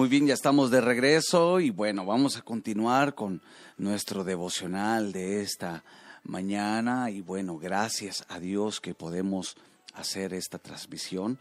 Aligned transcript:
Muy 0.00 0.08
bien, 0.08 0.26
ya 0.26 0.32
estamos 0.32 0.70
de 0.70 0.80
regreso 0.80 1.60
y 1.60 1.68
bueno, 1.68 2.06
vamos 2.06 2.38
a 2.38 2.40
continuar 2.40 3.14
con 3.14 3.42
nuestro 3.76 4.24
devocional 4.24 5.12
de 5.12 5.42
esta 5.42 5.84
mañana 6.24 7.10
y 7.10 7.20
bueno, 7.20 7.58
gracias 7.58 8.24
a 8.30 8.40
Dios 8.40 8.80
que 8.80 8.94
podemos 8.94 9.58
hacer 9.92 10.32
esta 10.32 10.58
transmisión. 10.58 11.38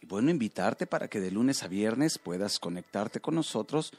Y 0.00 0.06
bueno, 0.06 0.30
invitarte 0.30 0.86
para 0.86 1.08
que 1.08 1.20
de 1.20 1.30
lunes 1.30 1.62
a 1.62 1.68
viernes 1.68 2.18
puedas 2.18 2.58
conectarte 2.58 3.20
con 3.20 3.34
nosotros 3.34 3.92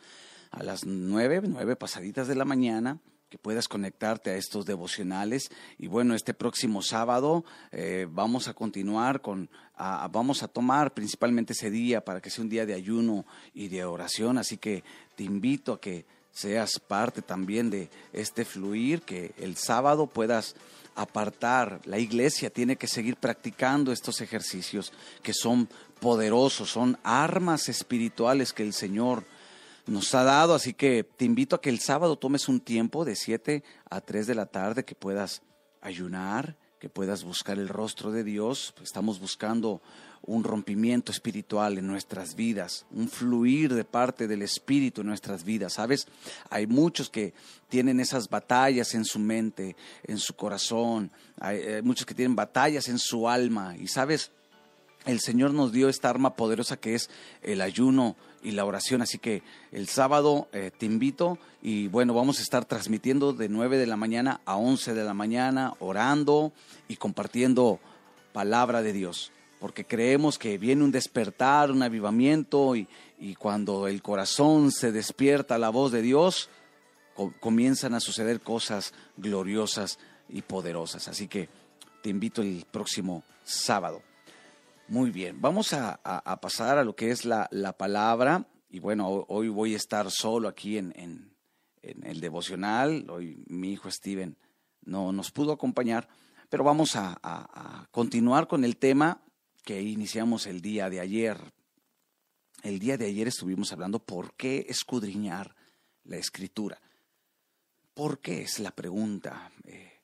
a 0.50 0.64
las 0.64 0.88
nueve, 0.88 1.40
nueve 1.44 1.76
pasaditas 1.76 2.28
de 2.28 2.34
la 2.34 2.46
mañana 2.46 2.98
que 3.30 3.38
puedas 3.38 3.68
conectarte 3.68 4.32
a 4.32 4.36
estos 4.36 4.66
devocionales. 4.66 5.52
Y 5.78 5.88
bueno, 5.88 6.16
este 6.16 6.34
próximo 6.34 6.82
sábado 6.82 7.46
eh, 7.72 8.08
vamos 8.10 8.48
a 8.48 8.54
continuar 8.54 9.22
con, 9.22 9.50
vamos 9.78 10.42
a 10.42 10.48
tomar 10.48 10.94
principalmente 10.94 11.54
ese 11.54 11.70
día 11.70 12.04
para 12.04 12.22
que 12.22 12.32
sea 12.32 12.44
un 12.44 12.50
día 12.50 12.66
de 12.66 12.74
ayuno 12.74 13.26
y 13.54 13.68
de 13.68 13.86
oración. 13.86 14.38
Así 14.38 14.58
que 14.58 14.84
te 15.16 15.24
invito 15.24 15.74
a 15.74 15.80
que 15.80 16.06
seas 16.32 16.80
parte 16.80 17.22
también 17.22 17.70
de 17.70 17.90
este 18.14 18.46
fluir, 18.46 19.02
que 19.04 19.34
el 19.38 19.58
sábado 19.58 20.08
puedas 20.08 20.56
apartar. 20.96 21.82
La 21.86 22.00
iglesia 22.00 22.50
tiene 22.50 22.78
que 22.78 22.88
seguir 22.88 23.16
practicando 23.16 23.92
estos 23.92 24.22
ejercicios 24.22 24.92
que 25.22 25.34
son 25.34 25.70
poderosos, 26.00 26.72
son 26.72 26.98
armas 27.04 27.70
espirituales 27.70 28.54
que 28.54 28.64
el 28.64 28.74
Señor 28.74 29.24
nos 29.90 30.14
ha 30.16 30.24
dado, 30.24 30.54
así 30.54 30.74
que 30.74 31.04
te 31.04 31.26
invito 31.26 31.56
a 31.56 31.62
que 31.62 31.70
el 31.70 31.80
sábado 31.80 32.18
tomes 32.18 32.48
un 32.48 32.60
tiempo 32.60 33.06
de 33.06 33.16
7 33.16 33.64
a 33.90 34.02
3 34.02 34.28
de 34.28 34.36
la 34.36 34.46
tarde 34.46 34.86
que 34.86 34.96
puedas 34.96 35.42
ayunar, 35.82 36.58
que 36.80 36.90
puedas 36.90 37.24
buscar 37.24 37.58
el 37.60 37.68
rostro 37.68 38.12
de 38.12 38.24
Dios. 38.24 38.74
Estamos 38.82 39.20
buscando 39.20 39.82
un 40.22 40.44
rompimiento 40.44 41.12
espiritual 41.12 41.78
en 41.78 41.88
nuestras 41.88 42.36
vidas, 42.36 42.86
un 42.92 43.10
fluir 43.10 43.74
de 43.74 43.84
parte 43.84 44.28
del 44.28 44.42
Espíritu 44.42 45.02
en 45.02 45.08
nuestras 45.08 45.44
vidas. 45.44 45.74
¿Sabes? 45.74 46.08
Hay 46.50 46.68
muchos 46.68 47.10
que 47.10 47.34
tienen 47.68 48.00
esas 48.00 48.30
batallas 48.30 48.94
en 48.96 49.06
su 49.06 49.20
mente, 49.20 49.76
en 50.04 50.18
su 50.18 50.36
corazón, 50.36 51.12
hay, 51.40 51.58
eh, 51.58 51.82
muchos 51.82 52.06
que 52.06 52.16
tienen 52.16 52.36
batallas 52.36 52.88
en 52.88 53.00
su 53.00 53.28
alma. 53.28 53.76
Y 53.78 53.88
sabes, 53.88 54.32
el 55.06 55.20
Señor 55.20 55.54
nos 55.54 55.72
dio 55.72 55.90
esta 55.90 56.10
arma 56.10 56.36
poderosa 56.36 56.78
que 56.78 56.96
es 56.96 57.10
el 57.42 57.62
ayuno 57.62 58.16
y 58.44 58.52
la 58.52 58.66
oración. 58.66 59.02
Así 59.02 59.18
que 59.18 59.44
el 59.72 59.88
sábado 59.88 60.48
eh, 60.52 60.72
te 60.78 60.86
invito 60.86 61.38
y 61.62 61.88
bueno, 61.88 62.14
vamos 62.14 62.40
a 62.40 62.44
estar 62.44 62.66
transmitiendo 62.66 63.34
de 63.34 63.50
9 63.50 63.78
de 63.78 63.88
la 63.88 63.98
mañana 63.98 64.42
a 64.46 64.56
11 64.56 64.94
de 64.94 65.04
la 65.04 65.14
mañana, 65.14 65.74
orando 65.80 66.52
y 66.88 66.98
compartiendo 66.98 67.80
palabra 68.34 68.82
de 68.82 68.94
Dios. 68.94 69.32
Porque 69.60 69.86
creemos 69.86 70.38
que 70.38 70.58
viene 70.58 70.84
un 70.84 70.92
despertar, 70.92 71.72
un 71.72 71.84
avivamiento 71.84 72.76
y, 72.76 72.88
cuando 73.38 73.88
el 73.90 74.02
corazón 74.02 74.72
se 74.72 74.94
despierta 74.94 75.58
la 75.58 75.70
voz 75.70 75.92
de 75.92 76.02
Dios, 76.02 76.50
comienzan 77.42 77.94
a 77.94 78.00
suceder 78.00 78.40
cosas 78.40 78.94
gloriosas 79.18 80.00
y 80.30 80.42
poderosas. 80.42 81.10
Así 81.10 81.28
que 81.28 81.50
te 82.02 82.10
invito 82.10 82.42
el 82.42 82.66
próximo 82.72 83.24
sábado. 83.44 84.02
Muy 84.90 85.12
bien, 85.12 85.40
vamos 85.40 85.74
a, 85.74 86.02
pasar 86.42 86.80
a 86.80 86.84
lo 86.84 86.96
que 86.96 87.12
es 87.12 87.24
la, 87.24 87.76
palabra. 87.78 88.48
Y 88.70 88.80
bueno, 88.80 89.26
hoy 89.28 89.48
voy 89.48 89.74
a 89.74 89.78
estar 89.78 90.10
solo 90.10 90.48
aquí 90.48 90.78
en, 90.78 91.36
el 91.82 92.20
devocional. 92.20 93.08
Hoy 93.10 93.44
mi 93.48 93.72
hijo 93.72 93.92
Steven 93.92 94.36
no 94.82 95.12
nos 95.12 95.30
pudo 95.32 95.52
acompañar, 95.52 96.10
pero 96.50 96.64
vamos 96.64 96.96
a, 96.96 97.20
a 97.22 97.88
continuar 97.92 98.48
con 98.48 98.66
el 98.66 98.78
tema 98.78 99.22
que 99.64 99.80
iniciamos 99.80 100.48
el 100.48 100.60
día 100.60 100.90
de 100.90 101.00
ayer. 101.00 101.38
El 102.64 102.80
día 102.80 102.98
de 102.98 103.06
ayer 103.06 103.28
estuvimos 103.28 103.72
hablando 103.72 104.00
por 104.00 104.34
qué 104.34 104.66
escudriñar 104.68 105.56
la 106.04 106.18
escritura. 106.18 106.82
¿Por 107.94 108.20
qué 108.20 108.42
es 108.42 108.60
la 108.60 108.72
pregunta? 108.72 109.52
Eh, 109.66 110.00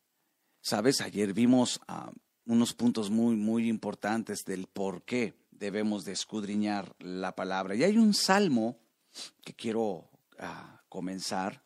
Sabes, 0.68 1.02
ayer 1.02 1.32
vimos 1.32 1.80
a 1.88 2.12
unos 2.46 2.74
puntos 2.74 3.10
muy, 3.10 3.36
muy 3.36 3.68
importantes 3.68 4.44
del 4.46 4.68
por 4.68 5.04
qué 5.04 5.34
debemos 5.52 6.04
de 6.04 6.12
escudriñar 6.14 6.96
la 7.00 7.36
palabra. 7.36 7.76
Y 7.76 7.84
hay 7.84 7.98
un 7.98 8.14
salmo 8.14 8.78
que 9.44 9.54
quiero 9.54 10.10
ah, 10.40 10.82
comenzar 10.90 11.64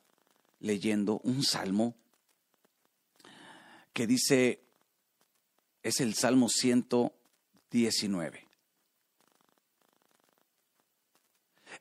leyendo, 0.59 1.19
un 1.23 1.44
salmo 1.44 1.95
que 3.94 4.07
dice, 4.07 4.63
es 5.84 6.00
el 6.00 6.13
Salmo 6.13 6.47
119. 6.50 8.47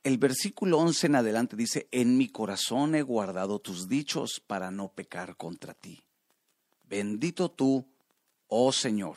El 0.03 0.19
versículo 0.19 0.78
11 0.78 1.06
en 1.09 1.15
adelante 1.16 1.56
dice, 1.56 1.88
en 1.91 2.16
mi 2.16 2.28
corazón 2.28 2.94
he 2.94 3.03
guardado 3.03 3.59
tus 3.59 3.88
dichos 3.88 4.41
para 4.47 4.70
no 4.70 4.92
pecar 4.92 5.36
contra 5.36 5.75
ti. 5.75 6.00
Bendito 6.84 7.50
tú, 7.50 7.86
oh 8.48 8.72
Señor, 8.72 9.16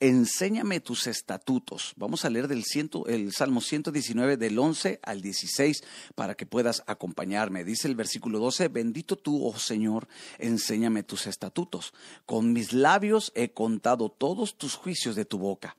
enséñame 0.00 0.80
tus 0.80 1.06
estatutos. 1.06 1.92
Vamos 1.96 2.24
a 2.24 2.30
leer 2.30 2.48
del 2.48 2.64
ciento, 2.64 3.06
el 3.06 3.32
Salmo 3.32 3.60
119 3.60 4.36
del 4.36 4.58
11 4.58 5.00
al 5.02 5.20
16 5.20 5.82
para 6.14 6.34
que 6.34 6.46
puedas 6.46 6.82
acompañarme. 6.86 7.64
Dice 7.64 7.88
el 7.88 7.94
versículo 7.94 8.38
12, 8.38 8.68
bendito 8.68 9.16
tú, 9.16 9.46
oh 9.46 9.58
Señor, 9.58 10.08
enséñame 10.38 11.02
tus 11.02 11.26
estatutos. 11.26 11.92
Con 12.26 12.52
mis 12.52 12.72
labios 12.72 13.32
he 13.34 13.52
contado 13.52 14.10
todos 14.10 14.56
tus 14.56 14.74
juicios 14.74 15.16
de 15.16 15.24
tu 15.24 15.38
boca. 15.38 15.76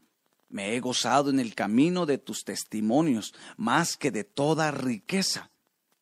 Me 0.50 0.75
he 0.75 0.79
gozado 0.81 1.29
en 1.29 1.39
el 1.39 1.56
camino 1.56 2.06
de 2.06 2.18
tus 2.18 2.44
testimonios 2.44 3.33
más 3.56 3.95
que 3.95 4.12
de 4.12 4.23
toda 4.25 4.72
riqueza. 4.72 5.50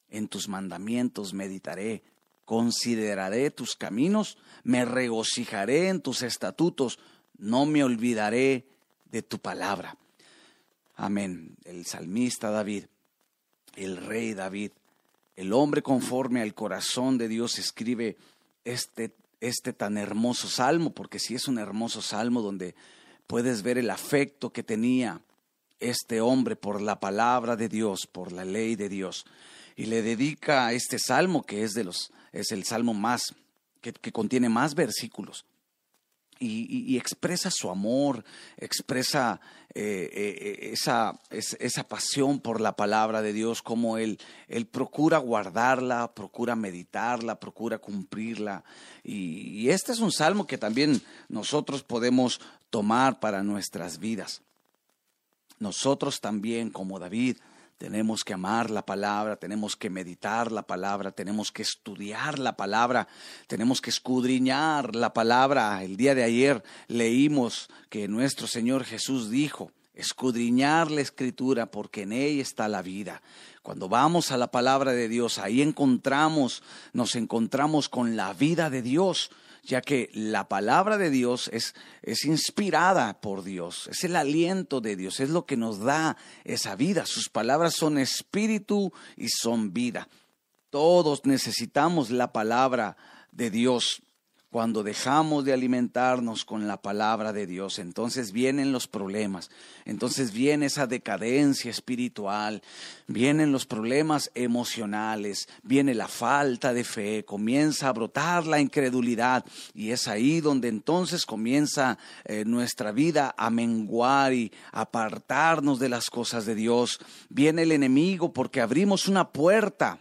En 0.09 0.27
tus 0.27 0.47
mandamientos 0.47 1.35
meditaré 1.35 2.03
consideraré 2.49 3.51
tus 3.51 3.75
caminos, 3.75 4.39
me 4.63 4.83
regocijaré 4.83 5.89
en 5.89 6.01
tus 6.01 6.23
estatutos, 6.23 6.97
no 7.37 7.67
me 7.67 7.83
olvidaré 7.83 8.65
de 9.11 9.21
tu 9.21 9.37
palabra. 9.37 9.95
Amén. 10.95 11.57
El 11.63 11.85
salmista 11.85 12.49
David, 12.49 12.85
el 13.75 13.97
rey 13.97 14.33
David, 14.33 14.71
el 15.35 15.53
hombre 15.53 15.83
conforme 15.83 16.41
al 16.41 16.55
corazón 16.55 17.19
de 17.19 17.27
Dios 17.27 17.59
escribe 17.59 18.17
este, 18.65 19.13
este 19.41 19.71
tan 19.71 19.99
hermoso 19.99 20.47
salmo, 20.47 20.89
porque 20.89 21.19
sí 21.19 21.35
es 21.35 21.47
un 21.47 21.59
hermoso 21.59 22.01
salmo 22.01 22.41
donde 22.41 22.73
puedes 23.27 23.61
ver 23.61 23.77
el 23.77 23.91
afecto 23.91 24.51
que 24.51 24.63
tenía 24.63 25.21
este 25.79 26.19
hombre 26.19 26.55
por 26.55 26.81
la 26.81 26.99
palabra 26.99 27.55
de 27.55 27.69
Dios, 27.69 28.07
por 28.11 28.31
la 28.31 28.43
ley 28.43 28.75
de 28.75 28.89
Dios. 28.89 29.27
Y 29.75 29.85
le 29.85 30.01
dedica 30.01 30.73
este 30.73 30.97
salmo 30.97 31.43
que 31.43 31.61
es 31.61 31.73
de 31.75 31.83
los 31.83 32.11
es 32.31 32.51
el 32.51 32.63
salmo 32.63 32.93
más, 32.93 33.33
que, 33.81 33.93
contiene 34.11 34.49
más 34.49 34.75
versículos. 34.75 35.45
Y, 36.41 36.97
expresa 36.97 37.51
su 37.51 37.69
amor, 37.69 38.23
expresa 38.55 39.41
eh, 39.73 40.09
eh, 40.13 40.69
esa, 40.71 41.19
esa, 41.29 41.83
pasión 41.85 42.39
por 42.39 42.61
la 42.61 42.77
palabra 42.77 43.21
de 43.21 43.33
Dios, 43.33 43.61
como 43.61 43.97
él, 43.97 44.17
él 44.47 44.65
procura 44.65 45.17
guardarla, 45.17 46.13
procura 46.13 46.55
meditarla, 46.55 47.41
procura 47.41 47.77
cumplirla. 47.77 48.63
Y, 49.03 49.49
y 49.49 49.69
este 49.69 49.91
es 49.91 49.99
un 49.99 50.13
salmo 50.13 50.47
que 50.47 50.57
también 50.57 51.01
nosotros 51.27 51.83
podemos 51.83 52.39
tomar 52.69 53.19
para 53.19 53.43
nuestras 53.43 53.99
vidas. 53.99 54.41
Nosotros 55.59 56.21
también, 56.21 56.69
como 56.69 56.99
David, 56.99 57.35
tenemos 57.79 58.25
que 58.25 58.33
amar 58.33 58.69
la 58.69 58.85
palabra, 58.85 59.37
tenemos 59.37 59.77
que 59.77 59.89
meditar 59.89 60.51
la 60.51 60.63
palabra, 60.63 61.11
tenemos 61.11 61.49
que 61.49 61.61
estudiar 61.61 62.37
la 62.37 62.57
palabra, 62.57 63.07
tenemos 63.47 63.79
que 63.79 63.89
escudriñar 63.89 64.97
la 64.97 65.13
palabra. 65.13 65.81
El 65.81 65.95
día 65.95 66.13
de 66.13 66.23
ayer 66.23 66.61
leímos 66.89 67.69
que 67.89 68.09
nuestro 68.09 68.47
Señor 68.47 68.83
Jesús 68.83 69.29
dijo, 69.29 69.71
escudriñar 69.93 70.91
la 70.91 70.99
escritura 70.99 71.71
porque 71.71 72.01
en 72.01 72.11
ella 72.11 72.41
está 72.41 72.67
la 72.67 72.81
vida. 72.81 73.21
Cuando 73.61 73.87
vamos 73.87 74.31
a 74.31 74.37
la 74.37 74.51
palabra 74.51 74.91
de 74.91 75.07
Dios, 75.07 75.39
ahí 75.39 75.61
encontramos, 75.61 76.61
nos 76.91 77.15
encontramos 77.15 77.87
con 77.87 78.17
la 78.17 78.33
vida 78.33 78.69
de 78.69 78.81
Dios 78.81 79.31
ya 79.69 79.81
que 79.81 80.09
la 80.13 80.49
palabra 80.49 80.97
de 80.97 81.11
Dios 81.11 81.47
es, 81.53 81.75
es 82.01 82.25
inspirada 82.25 83.21
por 83.21 83.43
Dios, 83.43 83.87
es 83.91 84.03
el 84.03 84.15
aliento 84.15 84.81
de 84.81 84.95
Dios, 84.95 85.19
es 85.19 85.29
lo 85.29 85.45
que 85.45 85.57
nos 85.57 85.79
da 85.79 86.17
esa 86.43 86.75
vida. 86.75 87.05
Sus 87.05 87.29
palabras 87.29 87.75
son 87.75 87.99
espíritu 87.99 88.91
y 89.15 89.29
son 89.29 89.71
vida. 89.71 90.09
Todos 90.71 91.23
necesitamos 91.25 92.09
la 92.09 92.33
palabra 92.33 92.97
de 93.31 93.51
Dios. 93.51 94.01
Cuando 94.49 94.81
dejamos 94.81 95.45
de 95.45 95.53
alimentarnos 95.53 96.43
con 96.43 96.67
la 96.67 96.81
palabra 96.81 97.33
de 97.33 97.45
Dios, 97.45 97.77
entonces 97.77 98.31
vienen 98.31 98.71
los 98.71 98.87
problemas, 98.87 99.51
entonces 99.85 100.31
viene 100.31 100.65
esa 100.65 100.87
decadencia 100.87 101.69
espiritual, 101.69 102.63
vienen 103.05 103.51
los 103.51 103.67
problemas 103.67 104.31
emocionales, 104.33 105.47
viene 105.61 105.93
la 105.93 106.07
falta 106.07 106.73
de 106.73 106.83
fe, 106.83 107.25
comienza 107.25 107.89
a 107.89 107.93
brotar 107.93 108.47
la 108.47 108.59
incredulidad 108.59 109.45
y 109.75 109.91
es 109.91 110.07
ahí 110.07 110.41
donde 110.41 110.67
entonces 110.67 111.27
comienza 111.27 111.99
eh, 112.25 112.43
nuestra 112.43 112.91
vida 112.91 113.35
a 113.37 113.51
menguar 113.51 114.33
y 114.33 114.51
apartarnos 114.71 115.77
de 115.77 115.89
las 115.89 116.09
cosas 116.09 116.47
de 116.47 116.55
Dios. 116.55 116.99
Viene 117.29 117.63
el 117.63 117.71
enemigo 117.71 118.33
porque 118.33 118.61
abrimos 118.61 119.07
una 119.07 119.29
puerta 119.29 119.99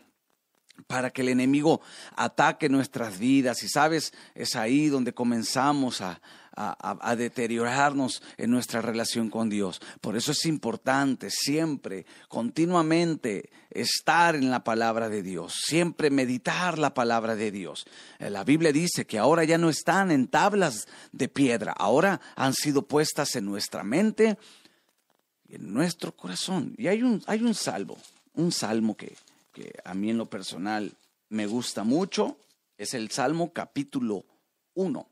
para 0.86 1.10
que 1.10 1.22
el 1.22 1.28
enemigo 1.28 1.80
ataque 2.16 2.68
nuestras 2.68 3.18
vidas. 3.18 3.62
Y 3.62 3.68
sabes, 3.68 4.12
es 4.34 4.56
ahí 4.56 4.88
donde 4.88 5.12
comenzamos 5.12 6.00
a, 6.00 6.20
deteriorarnos 7.16 8.20
en 8.36 8.50
nuestra 8.50 8.82
relación 8.82 9.30
con 9.30 9.48
Dios. 9.48 9.80
Por 10.00 10.16
eso 10.16 10.32
es 10.32 10.44
importante 10.44 11.30
siempre, 11.30 12.04
continuamente, 12.28 13.50
estar 13.70 14.34
en 14.34 14.50
la 14.50 14.64
palabra 14.64 15.08
de 15.08 15.22
Dios, 15.22 15.54
siempre 15.66 16.10
meditar 16.10 16.76
la 16.76 16.94
palabra 16.94 17.36
de 17.36 17.52
Dios. 17.52 17.86
Eh, 18.18 18.28
la 18.28 18.42
Biblia 18.42 18.72
dice 18.72 19.06
que 19.06 19.18
ahora 19.18 19.44
ya 19.44 19.56
no 19.56 19.70
están 19.70 20.10
en 20.10 20.26
tablas 20.26 20.88
de 21.12 21.28
piedra, 21.28 21.74
ahora 21.78 22.20
han 22.34 22.54
sido 22.54 22.82
puestas 22.88 23.36
en 23.36 23.44
nuestra 23.44 23.84
mente 23.84 24.36
y 25.48 25.54
en 25.54 25.72
nuestro 25.72 26.10
corazón. 26.16 26.74
Y 26.76 26.88
hay 26.88 27.04
un, 27.04 27.22
hay 27.28 27.40
un 27.40 27.54
salvo, 27.54 27.96
un 28.34 28.50
salmo 28.50 28.96
que 28.96 29.14
que 29.58 29.74
a 29.84 29.92
mí 29.94 30.10
en 30.10 30.18
lo 30.18 30.26
personal 30.26 30.92
me 31.30 31.46
gusta 31.46 31.82
mucho 31.82 32.38
es 32.76 32.94
el 32.94 33.10
Salmo 33.10 33.52
capítulo 33.52 34.24
1. 34.74 35.08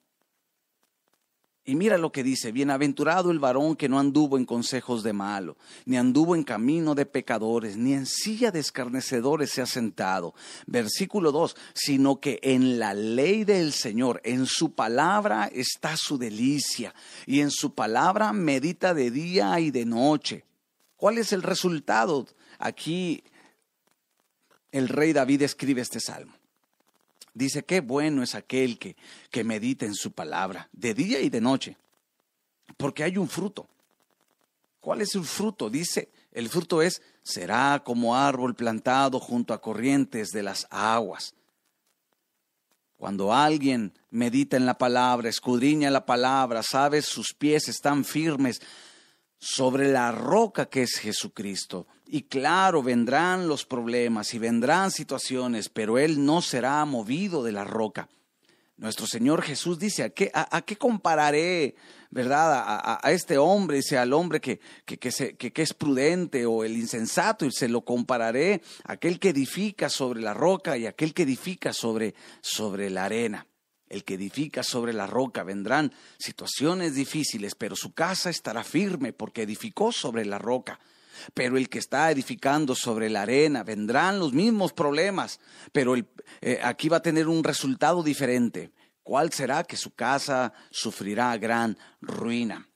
Y 1.64 1.74
mira 1.74 1.98
lo 1.98 2.12
que 2.12 2.22
dice, 2.22 2.52
bienaventurado 2.52 3.32
el 3.32 3.40
varón 3.40 3.74
que 3.74 3.88
no 3.88 3.98
anduvo 3.98 4.38
en 4.38 4.44
consejos 4.44 5.02
de 5.02 5.12
malo, 5.12 5.56
ni 5.84 5.96
anduvo 5.96 6.36
en 6.36 6.44
camino 6.44 6.94
de 6.94 7.06
pecadores, 7.06 7.76
ni 7.76 7.92
en 7.92 8.06
silla 8.06 8.52
de 8.52 8.60
escarnecedores 8.60 9.50
se 9.50 9.62
ha 9.62 9.66
sentado. 9.66 10.32
Versículo 10.68 11.32
2, 11.32 11.56
sino 11.74 12.20
que 12.20 12.38
en 12.42 12.78
la 12.78 12.94
ley 12.94 13.42
del 13.42 13.72
Señor, 13.72 14.20
en 14.22 14.46
su 14.46 14.76
palabra 14.76 15.50
está 15.52 15.96
su 15.96 16.18
delicia, 16.18 16.94
y 17.26 17.40
en 17.40 17.50
su 17.50 17.74
palabra 17.74 18.32
medita 18.32 18.94
de 18.94 19.10
día 19.10 19.58
y 19.58 19.72
de 19.72 19.86
noche. 19.86 20.44
¿Cuál 20.94 21.18
es 21.18 21.32
el 21.32 21.42
resultado? 21.42 22.26
Aquí 22.60 23.24
el 24.76 24.88
rey 24.88 25.12
David 25.12 25.42
escribe 25.42 25.82
este 25.82 26.00
salmo. 26.00 26.32
Dice, 27.34 27.64
qué 27.64 27.80
bueno 27.80 28.22
es 28.22 28.34
aquel 28.34 28.78
que, 28.78 28.96
que 29.30 29.44
medita 29.44 29.84
en 29.84 29.94
su 29.94 30.12
palabra, 30.12 30.68
de 30.72 30.94
día 30.94 31.20
y 31.20 31.28
de 31.28 31.40
noche, 31.40 31.76
porque 32.76 33.04
hay 33.04 33.18
un 33.18 33.28
fruto. 33.28 33.68
¿Cuál 34.80 35.02
es 35.02 35.14
el 35.14 35.24
fruto? 35.24 35.68
Dice, 35.68 36.08
el 36.32 36.48
fruto 36.48 36.80
es, 36.80 37.02
será 37.22 37.82
como 37.84 38.16
árbol 38.16 38.54
plantado 38.54 39.18
junto 39.18 39.52
a 39.52 39.60
corrientes 39.60 40.30
de 40.30 40.42
las 40.42 40.66
aguas. 40.70 41.34
Cuando 42.96 43.32
alguien 43.32 43.92
medita 44.10 44.56
en 44.56 44.64
la 44.64 44.78
palabra, 44.78 45.28
escudriña 45.28 45.90
la 45.90 46.06
palabra, 46.06 46.62
sabe, 46.62 47.02
sus 47.02 47.34
pies 47.34 47.68
están 47.68 48.04
firmes 48.04 48.62
sobre 49.48 49.92
la 49.92 50.10
roca 50.10 50.66
que 50.66 50.82
es 50.82 50.98
Jesucristo. 50.98 51.86
Y 52.08 52.22
claro, 52.22 52.82
vendrán 52.82 53.46
los 53.46 53.64
problemas 53.64 54.34
y 54.34 54.40
vendrán 54.40 54.90
situaciones, 54.90 55.68
pero 55.68 55.98
Él 55.98 56.24
no 56.24 56.42
será 56.42 56.84
movido 56.84 57.44
de 57.44 57.52
la 57.52 57.62
roca. 57.62 58.08
Nuestro 58.76 59.06
Señor 59.06 59.42
Jesús 59.42 59.78
dice, 59.78 60.02
¿a 60.02 60.10
qué, 60.10 60.30
a, 60.34 60.60
qué 60.62 60.76
compararé, 60.76 61.76
verdad, 62.10 63.00
a, 63.02 63.12
este 63.12 63.38
hombre, 63.38 63.76
dice 63.76 63.96
al 63.96 64.12
hombre 64.12 64.40
que, 64.40 64.58
que, 64.84 64.98
que, 64.98 65.62
es 65.62 65.74
prudente 65.74 66.44
o 66.44 66.64
el 66.64 66.76
insensato, 66.76 67.46
y 67.46 67.52
se 67.52 67.68
lo 67.68 67.82
compararé 67.82 68.62
a 68.84 68.94
aquel 68.94 69.20
que 69.20 69.30
edifica 69.30 69.88
sobre 69.88 70.20
la 70.20 70.34
roca 70.34 70.76
y 70.76 70.86
aquel 70.86 71.14
que 71.14 71.22
edifica 71.22 71.72
sobre, 71.72 72.14
sobre 72.42 72.90
la 72.90 73.04
arena? 73.04 73.46
El 73.88 74.04
que 74.04 74.14
edifica 74.14 74.62
sobre 74.62 74.92
la 74.92 75.06
roca 75.06 75.44
vendrán 75.44 75.92
situaciones 76.18 76.94
difíciles, 76.94 77.54
pero 77.54 77.76
su 77.76 77.92
casa 77.92 78.30
estará 78.30 78.64
firme 78.64 79.12
porque 79.12 79.42
edificó 79.42 79.92
sobre 79.92 80.24
la 80.24 80.38
roca. 80.38 80.80
Pero 81.34 81.56
el 81.56 81.68
que 81.68 81.78
está 81.78 82.10
edificando 82.10 82.74
sobre 82.74 83.08
la 83.08 83.22
arena 83.22 83.62
vendrán 83.62 84.18
los 84.18 84.32
mismos 84.32 84.72
problemas, 84.72 85.40
pero 85.72 85.94
eh, 85.96 86.60
aquí 86.62 86.88
va 86.88 86.98
a 86.98 87.02
tener 87.02 87.28
un 87.28 87.42
resultado 87.44 88.02
diferente. 88.02 88.72
¿Cuál 89.02 89.32
será? 89.32 89.62
Que 89.64 89.76
su 89.76 89.94
casa 89.94 90.52
sufrirá 90.70 91.36
gran 91.38 91.78
ruina. 92.00 92.68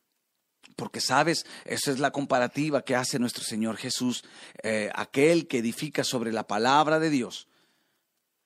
Porque 0.76 1.00
sabes, 1.00 1.44
esa 1.64 1.90
es 1.90 1.98
la 1.98 2.12
comparativa 2.12 2.82
que 2.82 2.94
hace 2.94 3.18
nuestro 3.18 3.44
Señor 3.44 3.76
Jesús, 3.76 4.24
eh, 4.62 4.90
aquel 4.94 5.48
que 5.48 5.58
edifica 5.58 6.04
sobre 6.04 6.32
la 6.32 6.46
palabra 6.46 6.98
de 7.00 7.10
Dios 7.10 7.49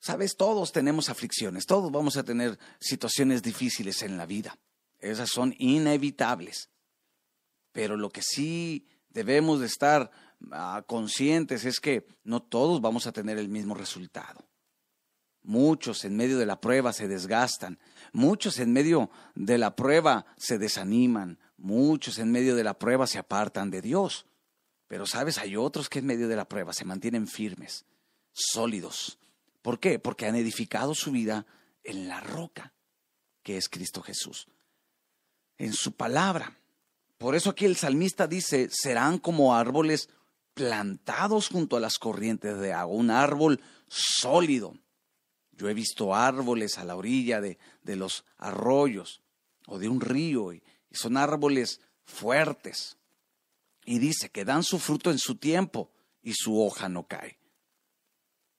Sabes, 0.05 0.37
todos 0.37 0.71
tenemos 0.71 1.09
aflicciones, 1.09 1.65
todos 1.65 1.91
vamos 1.91 2.19
a 2.19 2.23
tener 2.23 2.59
situaciones 2.79 3.43
difíciles 3.43 4.03
en 4.03 4.19
la 4.19 4.27
vida. 4.27 4.59
Esas 5.01 5.31
son 5.31 5.55
inevitables. 5.59 6.69
Pero 7.73 7.97
lo 7.97 8.11
que 8.11 8.21
sí 8.21 8.87
debemos 9.09 9.61
de 9.61 9.67
estar 9.67 10.11
ah, 10.53 10.85
conscientes 10.87 11.65
es 11.65 11.81
que 11.81 12.07
no 12.23 12.43
todos 12.43 12.83
vamos 12.83 13.07
a 13.07 13.13
tener 13.13 13.39
el 13.39 13.49
mismo 13.49 13.75
resultado. 13.75 14.47
Muchos 15.43 16.05
en 16.05 16.19
medio 16.19 16.37
de 16.37 16.45
la 16.45 16.61
prueba 16.61 16.93
se 16.93 17.09
desgastan, 17.09 17.79
muchos 18.13 18.59
en 18.59 18.75
medio 18.75 19.09
de 19.35 19.57
la 19.57 19.75
prueba 19.75 20.27
se 20.37 20.59
desaniman, 20.59 21.39
muchos 21.57 22.19
en 22.19 22.31
medio 22.31 22.57
de 22.57 22.65
la 22.65 22.79
prueba 22.79 23.07
se 23.07 23.17
apartan 23.17 23.71
de 23.71 23.81
Dios. 23.81 24.27
Pero 24.87 25.07
sabes, 25.07 25.39
hay 25.39 25.57
otros 25.57 25.89
que 25.89 26.01
en 26.01 26.07
medio 26.07 26.29
de 26.29 26.37
la 26.37 26.47
prueba 26.47 26.75
se 26.75 26.85
mantienen 26.85 27.27
firmes, 27.27 27.87
sólidos, 28.35 29.19
¿Por 29.65 29.81
qué? 29.81 29.99
Porque 29.99 30.27
han 30.27 30.37
edificado 30.37 30.95
su 30.95 31.11
vida 31.11 31.47
en 31.85 32.07
la 32.07 32.21
roca, 32.21 32.75
que 33.43 33.57
es 33.57 33.71
Cristo 33.71 34.03
Jesús, 34.03 34.47
en 35.57 35.73
su 35.73 35.93
palabra. 35.93 36.59
Por 37.17 37.35
eso 37.35 37.49
aquí 37.49 37.65
el 37.65 37.75
salmista 37.75 38.27
dice, 38.27 38.69
serán 38.71 39.17
como 39.17 39.55
árboles 39.55 40.11
plantados 40.53 41.49
junto 41.49 41.79
a 41.79 41.81
las 41.81 41.97
corrientes 41.97 42.59
de 42.59 42.75
agua, 42.75 42.95
un 42.95 43.11
árbol 43.11 43.59
sólido. 43.89 44.75
Yo 45.53 45.71
he 45.71 45.75
visto 45.75 46.15
árboles 46.15 46.77
a 46.77 46.85
la 46.85 46.95
orilla 46.95 47.41
de, 47.41 47.57
de 47.83 47.97
los 47.97 48.27
arroyos 48.37 49.23
o 49.67 49.79
de 49.79 49.89
un 49.89 50.03
río 50.03 50.53
y 50.53 50.63
son 50.91 51.17
árboles 51.17 51.81
fuertes. 52.05 52.99
Y 53.87 53.99
dice 53.99 54.29
que 54.29 54.45
dan 54.45 54.63
su 54.63 54.79
fruto 54.79 55.11
en 55.11 55.19
su 55.19 55.37
tiempo 55.37 55.91
y 56.21 56.35
su 56.35 56.61
hoja 56.61 56.91
no 56.91 57.07
cae 57.07 57.39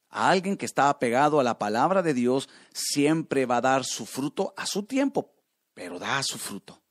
a 0.10 0.30
alguien 0.30 0.58
que 0.58 0.66
está 0.66 0.90
apegado 0.90 1.40
a 1.40 1.44
la 1.44 1.58
palabra 1.60 2.02
de 2.02 2.14
Dios, 2.14 2.50
siempre 2.74 3.46
va 3.46 3.58
a 3.58 3.62
dar 3.62 3.86
su 3.86 4.06
fruto 4.06 4.54
a 4.58 4.66
su 4.66 4.84
tiempo, 4.84 5.34
pero 5.74 6.00
da 6.00 6.22
su 6.24 6.38
fruto. 6.38 6.82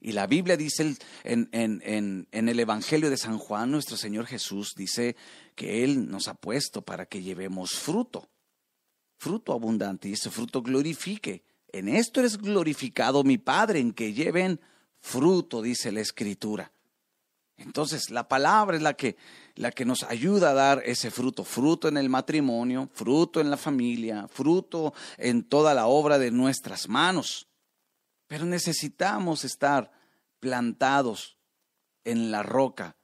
Y 0.00 0.12
la 0.12 0.26
Biblia 0.26 0.56
dice 0.56 0.96
en, 1.24 1.48
en, 1.52 2.48
el 2.48 2.58
Evangelio 2.58 3.10
de 3.10 3.18
San 3.18 3.38
Juan, 3.38 3.70
nuestro 3.70 3.98
Señor 3.98 4.26
Jesús 4.26 4.72
dice 4.74 5.14
que 5.54 5.84
Él 5.84 6.10
nos 6.10 6.26
ha 6.28 6.34
puesto 6.34 6.82
para 6.82 7.04
que 7.04 7.22
llevemos 7.22 7.72
fruto, 7.72 8.30
fruto 9.18 9.52
abundante, 9.52 10.08
y 10.08 10.14
ese 10.14 10.30
fruto 10.30 10.62
glorifique. 10.62 11.44
En 11.68 11.88
esto 11.88 12.22
es 12.22 12.38
glorificado 12.38 13.24
mi 13.24 13.36
Padre, 13.36 13.80
en 13.80 13.92
que 13.92 14.14
lleven 14.14 14.58
fruto, 15.00 15.60
dice 15.60 15.92
la 15.92 16.00
Escritura. 16.00 16.72
Entonces, 17.60 18.08
la 18.10 18.26
palabra 18.26 18.76
es 18.76 18.82
la 18.82 18.94
que, 18.94 19.16
la 19.54 19.70
que 19.70 19.84
nos 19.84 20.02
ayuda 20.04 20.50
a 20.50 20.54
dar 20.54 20.82
ese 20.86 21.10
fruto, 21.10 21.44
fruto 21.44 21.88
en 21.88 21.98
el 21.98 22.08
matrimonio, 22.08 22.88
fruto 22.94 23.38
en 23.38 23.50
la 23.50 23.58
familia, 23.58 24.26
fruto 24.28 24.94
en 25.18 25.44
toda 25.44 25.74
la 25.74 25.86
obra 25.86 26.18
de 26.18 26.30
nuestras 26.30 26.88
manos. 26.88 27.48
Pero 28.26 28.46
necesitamos 28.46 29.44
estar 29.44 29.92
plantados 30.40 31.36
en 32.04 32.30
la 32.30 32.42
roca, 32.42 32.96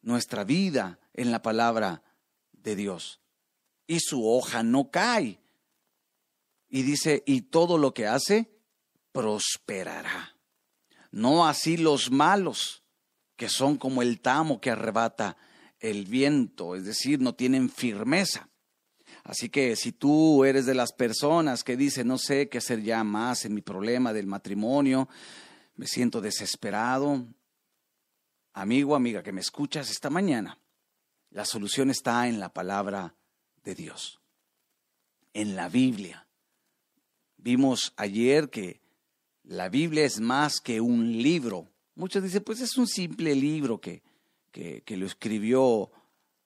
nuestra 0.00 0.44
vida 0.44 0.98
en 1.12 1.30
la 1.30 1.42
palabra 1.42 2.02
de 2.52 2.76
Dios. 2.76 3.20
Y 3.86 4.00
su 4.00 4.26
hoja 4.26 4.62
no 4.62 4.90
cae. 4.90 5.38
Y 6.70 6.82
dice, 6.82 7.22
y 7.26 7.42
todo 7.42 7.76
lo 7.76 7.92
que 7.92 8.06
hace 8.06 8.50
prosperará. 9.12 10.34
No 11.10 11.46
así 11.46 11.76
los 11.76 12.10
malos 12.10 12.80
que 13.40 13.48
son 13.48 13.78
como 13.78 14.02
el 14.02 14.20
tamo 14.20 14.60
que 14.60 14.70
arrebata 14.70 15.38
el 15.78 16.04
viento, 16.04 16.76
es 16.76 16.84
decir, 16.84 17.22
no 17.22 17.34
tienen 17.34 17.70
firmeza. 17.70 18.50
Así 19.24 19.48
que 19.48 19.76
si 19.76 19.92
tú 19.92 20.44
eres 20.44 20.66
de 20.66 20.74
las 20.74 20.92
personas 20.92 21.64
que 21.64 21.74
dicen, 21.74 22.06
no 22.06 22.18
sé 22.18 22.50
qué 22.50 22.58
hacer 22.58 22.82
ya 22.82 23.02
más 23.02 23.46
en 23.46 23.54
mi 23.54 23.62
problema 23.62 24.12
del 24.12 24.26
matrimonio, 24.26 25.08
me 25.74 25.86
siento 25.86 26.20
desesperado, 26.20 27.26
amigo, 28.52 28.94
amiga 28.94 29.22
que 29.22 29.32
me 29.32 29.40
escuchas 29.40 29.90
esta 29.90 30.10
mañana, 30.10 30.58
la 31.30 31.46
solución 31.46 31.88
está 31.88 32.28
en 32.28 32.40
la 32.40 32.52
palabra 32.52 33.14
de 33.64 33.74
Dios, 33.74 34.20
en 35.32 35.56
la 35.56 35.70
Biblia. 35.70 36.28
Vimos 37.38 37.94
ayer 37.96 38.50
que 38.50 38.82
la 39.44 39.70
Biblia 39.70 40.04
es 40.04 40.20
más 40.20 40.60
que 40.60 40.82
un 40.82 41.22
libro. 41.22 41.70
Muchos 42.00 42.22
dicen, 42.22 42.42
pues 42.42 42.62
es 42.62 42.78
un 42.78 42.86
simple 42.86 43.34
libro 43.34 43.78
que, 43.78 44.02
que, 44.50 44.96
lo 44.96 45.04
escribió 45.04 45.90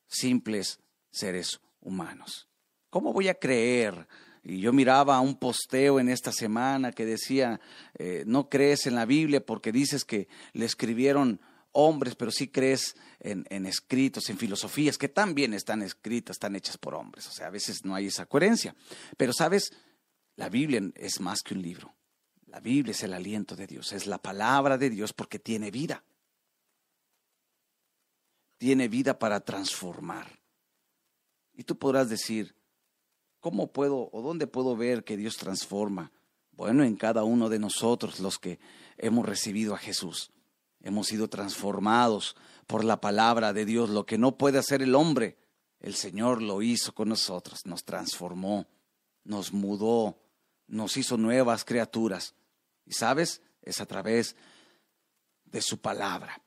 simples 0.08 0.80
seres 1.12 1.60
humanos. 1.80 2.48
¿Cómo 2.90 3.12
voy 3.12 3.28
a 3.28 3.38
creer? 3.38 4.08
Y 4.42 4.58
yo 4.58 4.72
miraba 4.72 5.20
un 5.20 5.36
posteo 5.36 6.00
en 6.00 6.08
esta 6.08 6.32
semana 6.32 6.90
que 6.90 7.06
decía, 7.06 7.60
eh, 7.96 8.24
no 8.26 8.48
crees 8.48 8.88
en 8.88 8.96
la 8.96 9.06
Biblia 9.06 9.46
porque 9.46 9.70
dices 9.70 10.04
que 10.04 10.26
le 10.54 10.64
escribieron 10.64 11.40
hombres, 11.70 12.16
pero 12.16 12.32
sí 12.32 12.48
crees 12.48 12.96
en, 13.20 13.46
en, 13.48 13.64
escritos, 13.64 14.28
en 14.30 14.38
filosofías, 14.38 14.98
que 14.98 15.08
también 15.08 15.54
están 15.54 15.82
escritas, 15.82 16.34
están 16.34 16.56
hechas 16.56 16.78
por 16.78 16.96
hombres. 16.96 17.28
O 17.28 17.30
sea, 17.30 17.46
a 17.46 17.50
veces 17.50 17.84
no 17.84 17.94
hay 17.94 18.06
esa 18.06 18.26
coherencia. 18.26 18.74
Pero, 19.16 19.32
¿sabes? 19.32 19.72
La 20.34 20.48
Biblia 20.48 20.82
es 20.96 21.20
más 21.20 21.42
que 21.42 21.54
un 21.54 21.62
libro. 21.62 21.93
La 22.54 22.60
Biblia 22.60 22.92
es 22.92 23.02
el 23.02 23.12
aliento 23.12 23.56
de 23.56 23.66
Dios, 23.66 23.92
es 23.92 24.06
la 24.06 24.18
palabra 24.18 24.78
de 24.78 24.88
Dios 24.88 25.12
porque 25.12 25.40
tiene 25.40 25.72
vida. 25.72 26.04
Tiene 28.58 28.86
vida 28.86 29.18
para 29.18 29.40
transformar. 29.40 30.38
Y 31.52 31.64
tú 31.64 31.76
podrás 31.76 32.08
decir, 32.08 32.54
¿cómo 33.40 33.72
puedo 33.72 34.08
o 34.12 34.22
dónde 34.22 34.46
puedo 34.46 34.76
ver 34.76 35.02
que 35.02 35.16
Dios 35.16 35.36
transforma? 35.36 36.12
Bueno, 36.52 36.84
en 36.84 36.94
cada 36.94 37.24
uno 37.24 37.48
de 37.48 37.58
nosotros, 37.58 38.20
los 38.20 38.38
que 38.38 38.60
hemos 38.98 39.26
recibido 39.26 39.74
a 39.74 39.78
Jesús. 39.78 40.30
Hemos 40.80 41.08
sido 41.08 41.26
transformados 41.26 42.36
por 42.68 42.84
la 42.84 43.00
palabra 43.00 43.52
de 43.52 43.64
Dios. 43.64 43.90
Lo 43.90 44.06
que 44.06 44.16
no 44.16 44.38
puede 44.38 44.58
hacer 44.58 44.80
el 44.80 44.94
hombre, 44.94 45.38
el 45.80 45.96
Señor 45.96 46.40
lo 46.40 46.62
hizo 46.62 46.94
con 46.94 47.08
nosotros. 47.08 47.66
Nos 47.66 47.82
transformó, 47.82 48.68
nos 49.24 49.52
mudó, 49.52 50.20
nos 50.68 50.96
hizo 50.96 51.16
nuevas 51.16 51.64
criaturas. 51.64 52.36
Y 52.86 52.92
sabes, 52.92 53.42
es 53.62 53.80
a 53.80 53.86
través 53.86 54.36
de 55.44 55.62
su 55.62 55.80
palabra. 55.80 56.42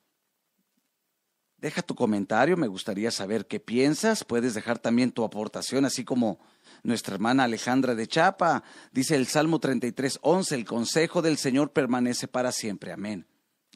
Deja 1.57 1.81
tu 1.81 1.95
comentario, 1.95 2.55
me 2.55 2.67
gustaría 2.67 3.09
saber 3.09 3.47
qué 3.47 3.59
piensas. 3.59 4.23
Puedes 4.23 4.53
dejar 4.53 4.77
también 4.77 5.11
tu 5.11 5.23
aportación, 5.23 5.85
así 5.85 6.03
como 6.03 6.39
nuestra 6.83 7.15
hermana 7.15 7.45
Alejandra 7.45 7.95
de 7.95 8.07
Chapa. 8.07 8.63
Dice 8.91 9.15
el 9.15 9.25
Salmo 9.25 9.59
33, 9.59 10.19
11, 10.21 10.53
el 10.53 10.65
consejo 10.65 11.23
del 11.23 11.37
Señor 11.37 11.73
permanece 11.73 12.27
para 12.27 12.51
siempre. 12.51 12.91
Amén. 12.91 13.25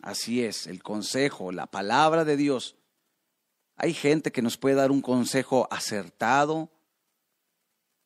Así 0.04 0.44
es, 0.44 0.68
el 0.68 0.84
consejo, 0.84 1.52
la 1.52 1.66
palabra 1.68 2.24
de 2.24 2.38
Dios. 2.38 2.76
Hay 3.76 3.94
gente 3.96 4.32
que 4.32 4.44
nos 4.44 4.58
puede 4.58 4.76
dar 4.76 4.92
un 4.92 5.02
consejo 5.02 5.68
acertado, 5.72 6.72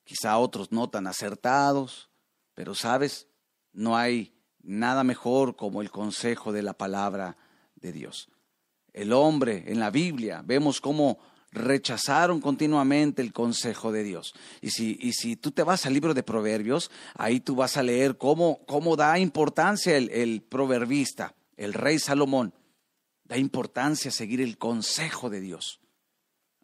quizá 0.05 0.37
otros 0.37 0.71
no 0.71 0.89
tan 0.89 1.05
acertados, 1.05 2.09
pero 2.53 2.75
sabes, 2.75 3.27
no 3.73 3.97
hay 3.97 4.34
nada 4.65 5.03
mejor 5.03 5.55
como 5.55 5.81
el 5.81 5.91
consejo 5.91 6.51
de 6.51 6.63
la 6.63 6.73
palabra 6.73 7.37
de 7.75 7.91
Dios 7.91 8.29
el 8.95 9.11
hombre 9.11 9.65
en 9.67 9.79
la 9.79 9.91
Biblia, 9.91 10.41
vemos 10.43 10.79
cómo 10.79 11.19
rechazaron 11.51 12.41
continuamente 12.41 13.21
el 13.21 13.33
consejo 13.33 13.91
de 13.91 14.03
Dios. 14.03 14.33
Y 14.61 14.71
si, 14.71 14.97
y 15.01 15.13
si 15.13 15.35
tú 15.35 15.51
te 15.51 15.63
vas 15.63 15.85
al 15.85 15.93
libro 15.93 16.13
de 16.13 16.23
Proverbios, 16.23 16.89
ahí 17.13 17.39
tú 17.39 17.55
vas 17.55 17.77
a 17.77 17.83
leer 17.83 18.17
cómo, 18.17 18.65
cómo 18.65 18.95
da 18.95 19.19
importancia 19.19 19.95
el, 19.97 20.41
proverbista, 20.41 21.35
el 21.57 21.73
rey 21.73 21.99
Salomón, 21.99 22.53
da 23.25 23.37
importancia 23.37 24.11
seguir 24.11 24.41
el 24.41 24.57
consejo 24.57 25.29
de 25.29 25.41
Dios. 25.41 25.81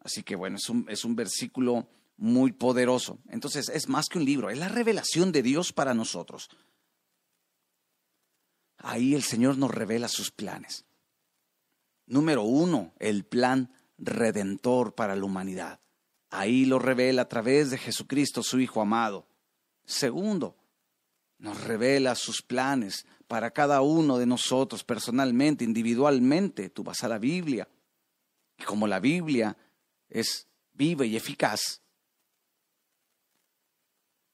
Así 0.02 0.22
que 0.22 0.34
bueno, 0.34 0.56
es 0.56 0.68
un, 0.68 0.86
es 0.88 1.04
un 1.04 1.14
versículo 1.14 1.88
muy 2.16 2.52
poderoso. 2.52 3.18
Entonces 3.28 3.68
es 3.68 3.88
más 3.88 4.06
que 4.08 4.18
un 4.18 4.24
libro, 4.24 4.48
es 4.48 4.58
la 4.58 4.68
revelación 4.68 5.32
de 5.32 5.42
Dios 5.42 5.72
para 5.72 5.92
nosotros. 5.92 6.48
Ahí 8.82 9.14
el 9.14 9.22
Señor 9.22 9.56
nos 9.58 9.70
revela 9.70 10.08
sus 10.08 10.30
planes. 10.30 10.84
Número 12.06 12.42
uno, 12.42 12.92
el 12.98 13.24
plan 13.24 13.72
redentor 13.96 14.94
para 14.94 15.16
la 15.16 15.24
humanidad. 15.24 15.80
Ahí 16.30 16.64
lo 16.64 16.78
revela 16.78 17.22
a 17.22 17.28
través 17.28 17.70
de 17.70 17.78
Jesucristo, 17.78 18.42
su 18.42 18.60
Hijo 18.60 18.80
amado. 18.80 19.26
Segundo, 19.84 20.56
nos 21.38 21.62
revela 21.64 22.14
sus 22.14 22.42
planes 22.42 23.06
para 23.28 23.50
cada 23.52 23.82
uno 23.82 24.18
de 24.18 24.26
nosotros 24.26 24.84
personalmente, 24.84 25.64
individualmente. 25.64 26.68
Tú 26.68 26.82
vas 26.82 27.02
a 27.04 27.08
la 27.08 27.18
Biblia 27.18 27.68
y 28.58 28.64
como 28.64 28.86
la 28.86 29.00
Biblia 29.00 29.56
es 30.08 30.46
viva 30.72 31.04
y 31.04 31.16
eficaz, 31.16 31.82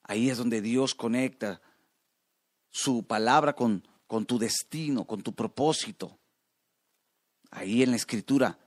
ahí 0.03 0.31
es 0.31 0.39
donde 0.39 0.61
Dios 0.61 0.95
conecta 0.95 1.61
su 2.71 3.07
palabra 3.07 3.55
con, 3.55 3.87
con 4.09 4.27
tu 4.27 4.39
destino, 4.39 5.07
con 5.07 5.23
tu 5.23 5.33
propósito. 5.35 6.19
Ahí 7.51 7.83
en 7.83 7.91
la 7.91 7.97
escritura 7.97 8.59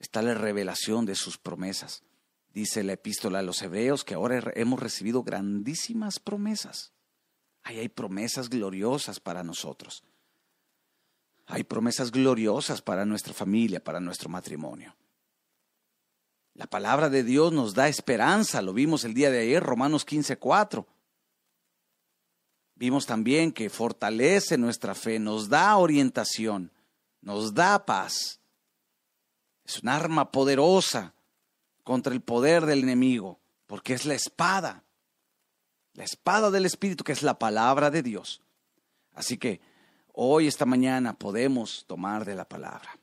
está 0.00 0.22
la 0.22 0.34
revelación 0.34 1.06
de 1.06 1.14
sus 1.14 1.38
promesas. 1.38 2.02
Dice 2.48 2.82
la 2.82 2.94
epístola 2.94 3.38
a 3.38 3.42
los 3.42 3.62
hebreos 3.62 4.02
que 4.02 4.14
ahora 4.14 4.42
hemos 4.56 4.80
recibido 4.80 5.22
grandísimas 5.22 6.18
promesas. 6.18 6.92
Ahí 7.62 7.78
hay 7.78 7.88
promesas 7.88 8.48
gloriosas 8.48 9.20
para 9.20 9.44
nosotros. 9.44 10.02
Hay 11.46 11.64
promesas 11.64 12.10
gloriosas 12.10 12.82
para 12.82 13.04
nuestra 13.04 13.34
familia, 13.34 13.82
para 13.82 14.00
nuestro 14.00 14.28
matrimonio. 14.28 14.96
La 16.54 16.66
palabra 16.66 17.08
de 17.08 17.24
Dios 17.24 17.52
nos 17.52 17.74
da 17.74 17.88
esperanza, 17.88 18.62
lo 18.62 18.72
vimos 18.72 19.04
el 19.04 19.14
día 19.14 19.30
de 19.30 19.40
ayer, 19.40 19.62
Romanos 19.62 20.04
15:4. 20.04 20.86
Vimos 22.82 23.06
también 23.06 23.52
que 23.52 23.70
fortalece 23.70 24.58
nuestra 24.58 24.96
fe, 24.96 25.20
nos 25.20 25.48
da 25.48 25.76
orientación 25.76 26.72
nos 27.20 27.54
da 27.54 27.86
paz. 27.86 28.40
Es 29.64 29.80
un 29.84 29.88
arma 29.88 30.32
poderosa 30.32 31.14
contra 31.84 32.12
el 32.12 32.20
poder 32.20 32.66
del 32.66 32.82
enemigo, 32.82 33.38
porque 33.68 33.94
es 33.94 34.04
la 34.04 34.14
espada, 34.14 34.82
la 35.94 36.02
espada 36.02 36.50
del 36.50 36.66
Espíritu, 36.66 37.04
que 37.04 37.12
es 37.12 37.22
la 37.22 37.38
palabra 37.38 37.88
de 37.92 38.02
Dios. 38.02 38.42
Así 39.14 39.38
que 39.38 39.60
hoy, 40.12 40.48
esta 40.48 40.66
mañana, 40.66 41.14
podemos 41.14 41.84
tomar 41.86 42.24
de 42.24 42.34
la 42.34 42.48
palabra. 42.48 42.98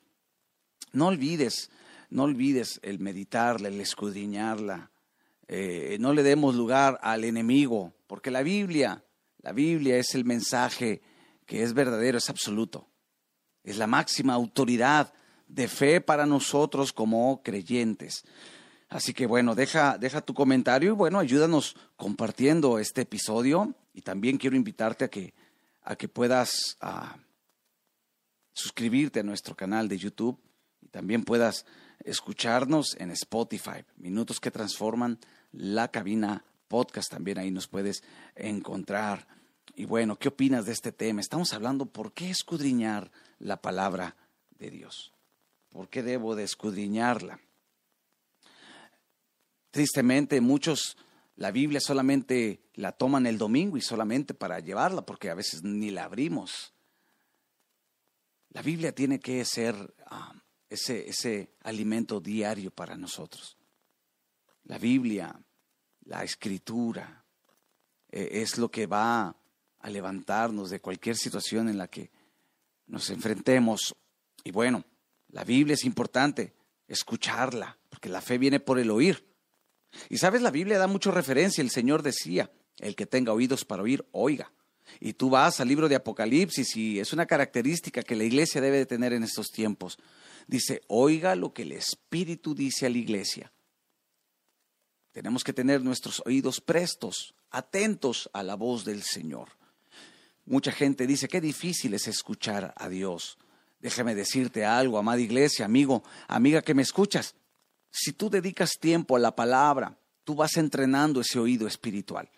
No 0.92 1.06
olvides, 1.06 1.70
no 2.10 2.24
olvides 2.24 2.80
el 2.82 2.98
meditarla, 2.98 3.68
el 3.68 3.80
escudriñarla. 3.80 4.90
Eh, 5.48 5.96
no 6.00 6.12
le 6.12 6.22
demos 6.22 6.54
lugar 6.54 6.98
al 7.00 7.24
enemigo, 7.24 7.94
porque 8.06 8.30
la 8.30 8.42
Biblia, 8.42 9.02
la 9.42 9.52
Biblia 9.52 9.96
es 9.96 10.14
el 10.14 10.24
mensaje 10.24 11.02
que 11.46 11.62
es 11.62 11.72
verdadero, 11.72 12.18
es 12.18 12.30
absoluto 12.30 12.90
es 13.62 13.76
la 13.76 13.86
máxima 13.86 14.34
autoridad 14.34 15.12
de 15.46 15.68
fe 15.68 16.00
para 16.00 16.26
nosotros 16.26 16.92
como 16.92 17.42
creyentes. 17.42 18.24
Así 18.88 19.14
que 19.14 19.26
bueno, 19.26 19.54
deja, 19.54 19.98
deja 19.98 20.20
tu 20.20 20.34
comentario 20.34 20.92
y 20.92 20.94
bueno, 20.94 21.18
ayúdanos 21.18 21.76
compartiendo 21.96 22.78
este 22.78 23.02
episodio 23.02 23.74
y 23.92 24.02
también 24.02 24.38
quiero 24.38 24.56
invitarte 24.56 25.04
a 25.04 25.08
que, 25.08 25.34
a 25.82 25.96
que 25.96 26.08
puedas 26.08 26.76
ah, 26.80 27.16
suscribirte 28.52 29.20
a 29.20 29.24
nuestro 29.24 29.54
canal 29.54 29.88
de 29.88 29.98
YouTube 29.98 30.40
y 30.80 30.88
también 30.88 31.24
puedas 31.24 31.66
escucharnos 32.04 32.96
en 32.98 33.10
Spotify, 33.10 33.84
Minutos 33.96 34.40
que 34.40 34.50
Transforman, 34.50 35.18
la 35.52 35.88
cabina 35.88 36.44
podcast, 36.70 37.10
también 37.10 37.38
ahí 37.38 37.50
nos 37.50 37.66
puedes 37.66 38.04
encontrar. 38.36 39.26
Y 39.74 39.84
bueno, 39.86 40.16
¿qué 40.16 40.28
opinas 40.28 40.66
de 40.66 40.72
este 40.72 40.92
tema? 40.92 41.20
Estamos 41.20 41.52
hablando 41.52 41.86
por 41.86 42.12
qué 42.12 42.30
escudriñar 42.30 43.10
la 43.40 43.60
palabra 43.60 44.16
de 44.58 44.70
Dios. 44.70 45.12
¿Por 45.68 45.88
qué 45.88 46.02
debo 46.04 46.36
de 46.36 46.44
escudriñarla? 46.44 47.40
Tristemente, 49.72 50.40
muchos 50.40 50.96
la 51.34 51.50
Biblia 51.50 51.80
solamente 51.80 52.60
la 52.74 52.92
toman 52.92 53.26
el 53.26 53.36
domingo 53.36 53.76
y 53.76 53.80
solamente 53.80 54.32
para 54.32 54.60
llevarla, 54.60 55.04
porque 55.04 55.30
a 55.30 55.34
veces 55.34 55.64
ni 55.64 55.90
la 55.90 56.04
abrimos. 56.04 56.72
La 58.50 58.62
Biblia 58.62 58.94
tiene 58.94 59.18
que 59.18 59.44
ser 59.44 59.94
ah, 60.06 60.34
ese, 60.68 61.08
ese 61.08 61.54
alimento 61.62 62.20
diario 62.20 62.70
para 62.70 62.96
nosotros. 62.96 63.56
La 64.64 64.78
Biblia, 64.78 65.40
la 66.10 66.24
escritura, 66.24 67.24
eh, 68.10 68.42
es 68.42 68.58
lo 68.58 68.68
que 68.68 68.86
va 68.86 69.36
a 69.78 69.90
levantarnos 69.90 70.68
de 70.68 70.80
cualquier 70.80 71.16
situación 71.16 71.68
en 71.68 71.78
la 71.78 71.86
que 71.86 72.10
nos 72.88 73.10
enfrentemos. 73.10 73.94
Y 74.42 74.50
bueno, 74.50 74.84
la 75.28 75.44
Biblia 75.44 75.74
es 75.74 75.84
importante, 75.84 76.52
escucharla, 76.88 77.78
porque 77.88 78.08
la 78.08 78.20
fe 78.20 78.38
viene 78.38 78.58
por 78.58 78.80
el 78.80 78.90
oír. 78.90 79.24
Y 80.08 80.18
sabes, 80.18 80.42
la 80.42 80.50
Biblia 80.50 80.78
da 80.78 80.88
mucha 80.88 81.12
referencia. 81.12 81.62
El 81.62 81.70
Señor 81.70 82.02
decía, 82.02 82.50
el 82.78 82.96
que 82.96 83.06
tenga 83.06 83.32
oídos 83.32 83.64
para 83.64 83.84
oír, 83.84 84.04
oiga. 84.10 84.50
Y 84.98 85.12
tú 85.12 85.30
vas 85.30 85.60
al 85.60 85.68
libro 85.68 85.88
de 85.88 85.94
Apocalipsis 85.94 86.76
y 86.76 86.98
es 86.98 87.12
una 87.12 87.26
característica 87.26 88.02
que 88.02 88.16
la 88.16 88.24
iglesia 88.24 88.60
debe 88.60 88.78
de 88.78 88.86
tener 88.86 89.12
en 89.12 89.22
estos 89.22 89.52
tiempos. 89.52 89.96
Dice, 90.48 90.82
oiga 90.88 91.36
lo 91.36 91.52
que 91.52 91.62
el 91.62 91.70
Espíritu 91.70 92.52
dice 92.52 92.86
a 92.86 92.90
la 92.90 92.98
iglesia. 92.98 93.52
Tenemos 95.12 95.42
que 95.42 95.52
tener 95.52 95.82
nuestros 95.82 96.22
oídos 96.24 96.60
prestos 96.60 97.34
atentos 97.50 98.30
a 98.32 98.42
la 98.42 98.54
voz 98.54 98.84
del 98.84 99.02
Señor. 99.02 99.48
Mucha 100.44 100.72
gente 100.72 101.06
dice, 101.06 101.28
qué 101.28 101.40
difícil 101.40 101.94
es 101.94 102.08
escuchar 102.08 102.74
a 102.76 102.88
Dios. 102.88 103.38
Déjame 103.80 104.14
decirte 104.14 104.64
algo, 104.64 104.98
amada 104.98 105.20
iglesia, 105.20 105.64
amigo, 105.64 106.02
amiga 106.28 106.62
que 106.62 106.74
me 106.74 106.82
escuchas. 106.82 107.34
Si 107.90 108.12
tú 108.12 108.30
dedicas 108.30 108.72
tiempo 108.78 109.16
a 109.16 109.20
la 109.20 109.34
palabra, 109.34 109.98
tú 110.24 110.34
vas 110.34 110.56
entrenando 110.56 111.20
ese 111.20 111.38
oído 111.38 111.66
espiritual. 111.66 112.30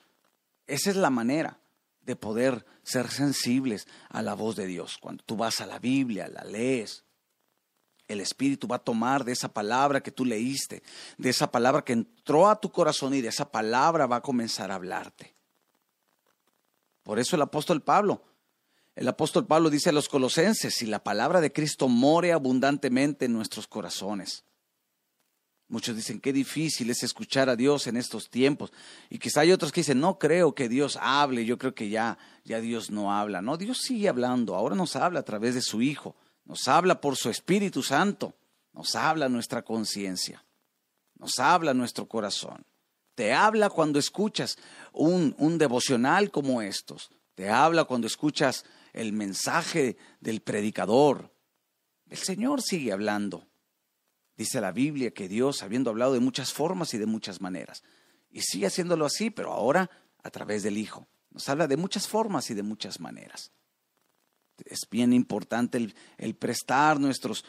Esa 0.67 0.91
es 0.91 0.97
la 0.97 1.11
manera 1.11 1.59
de 2.03 2.17
poder 2.17 2.65
ser 2.83 3.11
sensibles 3.11 3.87
a 4.09 4.23
la 4.23 4.35
voz 4.35 4.57
de 4.57 4.67
Dios. 4.67 4.99
Cuando 4.99 5.23
tú 5.25 5.37
vas 5.37 5.61
a 5.61 5.67
la 5.67 5.79
Biblia, 5.79 6.29
la 6.29 6.45
lees, 6.45 7.05
el 8.13 8.21
Espíritu 8.21 8.69
va 8.69 8.77
a 8.77 8.85
tomar 8.85 9.25
de 9.25 9.33
esa 9.33 9.53
palabra 9.53 10.03
que 10.03 10.11
tú 10.11 10.25
leíste, 10.25 10.83
de 11.19 11.31
esa 11.31 11.51
palabra 11.51 11.83
que 11.83 11.95
entró 11.95 12.49
a 12.49 12.61
tu 12.61 12.71
corazón 12.71 13.15
y 13.15 13.21
de 13.21 13.29
esa 13.29 13.51
palabra 13.51 14.07
va 14.07 14.17
a 14.17 14.23
comenzar 14.23 14.71
a 14.71 14.77
hablarte. 14.77 15.35
Por 17.03 17.19
eso 17.19 17.37
el 17.37 17.43
apóstol 17.43 17.83
Pablo, 17.83 18.23
el 18.95 19.09
apóstol 19.09 19.47
Pablo 19.47 19.71
dice 19.71 19.89
a 19.89 19.93
los 19.93 20.09
colosenses, 20.09 20.75
si 20.75 20.87
la 20.87 21.03
palabra 21.03 21.41
de 21.41 21.53
Cristo 21.53 21.89
more 21.89 22.33
abundantemente 22.33 23.25
en 23.25 23.33
nuestros 23.33 23.67
corazones. 23.67 24.45
Muchos 25.73 25.97
dicen, 25.97 26.21
qué 26.21 26.35
difícil 26.35 26.91
es 26.91 27.03
escuchar 27.03 27.49
a 27.49 27.57
Dios 27.57 27.87
en 27.87 27.97
estos 27.97 28.29
tiempos. 28.29 28.71
Y 29.09 29.19
quizá 29.19 29.41
hay 29.41 29.53
otros 29.53 29.73
que 29.73 29.81
dicen, 29.81 30.01
no 30.01 30.19
creo 30.19 30.55
que 30.55 30.69
Dios 30.69 30.99
hable, 31.01 31.47
yo 31.47 31.57
creo 31.57 31.75
que 31.75 31.89
ya, 31.89 32.19
ya 32.45 32.61
Dios 32.61 32.91
no 32.91 33.11
habla. 33.11 33.41
No, 33.41 33.57
Dios 33.57 33.79
sigue 33.79 34.11
hablando, 34.11 34.55
ahora 34.55 34.77
nos 34.77 34.97
habla 34.97 35.21
a 35.21 35.25
través 35.25 35.55
de 35.55 35.63
su 35.63 35.81
Hijo, 35.81 36.15
nos 36.45 36.69
habla 36.69 37.01
por 37.01 37.17
su 37.17 37.31
Espíritu 37.31 37.83
Santo, 37.83 38.35
nos 38.73 38.95
habla 38.95 39.29
nuestra 39.29 39.63
conciencia, 39.63 40.45
nos 41.17 41.39
habla 41.39 41.75
nuestro 41.75 42.07
corazón. 42.07 42.65
Te 43.15 43.35
habla 43.35 43.69
cuando 43.69 43.99
escuchas 43.99 44.57
un, 44.93 45.35
un 45.39 45.59
devocional 45.59 46.31
como 46.31 46.63
estos, 46.63 47.11
te 47.35 47.51
habla 47.51 47.85
cuando 47.85 48.07
escuchas 48.07 48.65
el 48.93 49.13
mensaje 49.13 49.97
del 50.21 50.41
predicador. 50.41 51.35
El 52.09 52.19
Señor 52.19 52.63
sigue 52.63 52.93
hablando. 52.93 53.47
Dice 54.37 54.61
la 54.61 54.73
Biblia 54.73 55.13
que 55.13 55.29
Dios, 55.29 55.63
habiendo 55.63 55.91
hablado 55.91 56.15
de 56.15 56.21
muchas 56.21 56.53
formas 56.53 56.95
y 56.95 56.99
de 56.99 57.07
muchas 57.07 57.41
maneras, 57.41 57.83
y 58.31 58.41
sigue 58.41 58.67
haciéndolo 58.67 59.05
así, 59.05 59.31
pero 59.31 59.53
ahora 59.53 59.91
a 60.23 60.31
través 60.31 60.63
del 60.63 60.79
Hijo. 60.79 61.07
Nos 61.31 61.49
habla 61.49 61.67
de 61.67 61.77
muchas 61.77 62.09
formas 62.09 62.51
y 62.51 62.55
de 62.55 62.63
muchas 62.63 63.01
maneras. 63.01 63.53
Es 64.67 64.81
bien 64.91 65.13
importante 65.13 65.93
el, 66.19 66.35
prestar 66.35 67.01
nuestros 67.01 67.45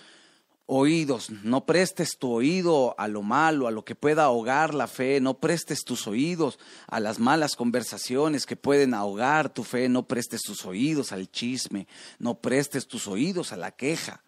oídos. 0.65 1.29
No 1.29 1.65
prestes 1.65 2.17
tu 2.17 2.31
oído 2.31 2.95
a 2.97 3.07
lo 3.07 3.21
malo, 3.21 3.67
a 3.67 3.71
lo 3.71 3.85
que 3.85 3.95
pueda 3.95 4.25
ahogar 4.25 4.73
la 4.73 4.87
fe. 4.87 5.19
No 5.19 5.39
prestes 5.39 5.83
tus 5.83 6.07
oídos 6.07 6.59
a 6.87 6.99
las 6.99 7.19
malas 7.19 7.55
conversaciones 7.55 8.45
que 8.45 8.55
pueden 8.55 8.93
ahogar 8.93 9.53
tu 9.53 9.63
fe. 9.63 9.89
No 9.89 10.07
prestes 10.07 10.41
tus 10.41 10.65
oídos 10.65 11.11
al 11.11 11.31
chisme. 11.31 11.87
No 12.19 12.39
prestes 12.39 12.87
tus 12.87 13.07
oídos 13.07 13.51
a 13.51 13.57
la 13.57 13.71
queja. 13.71 14.23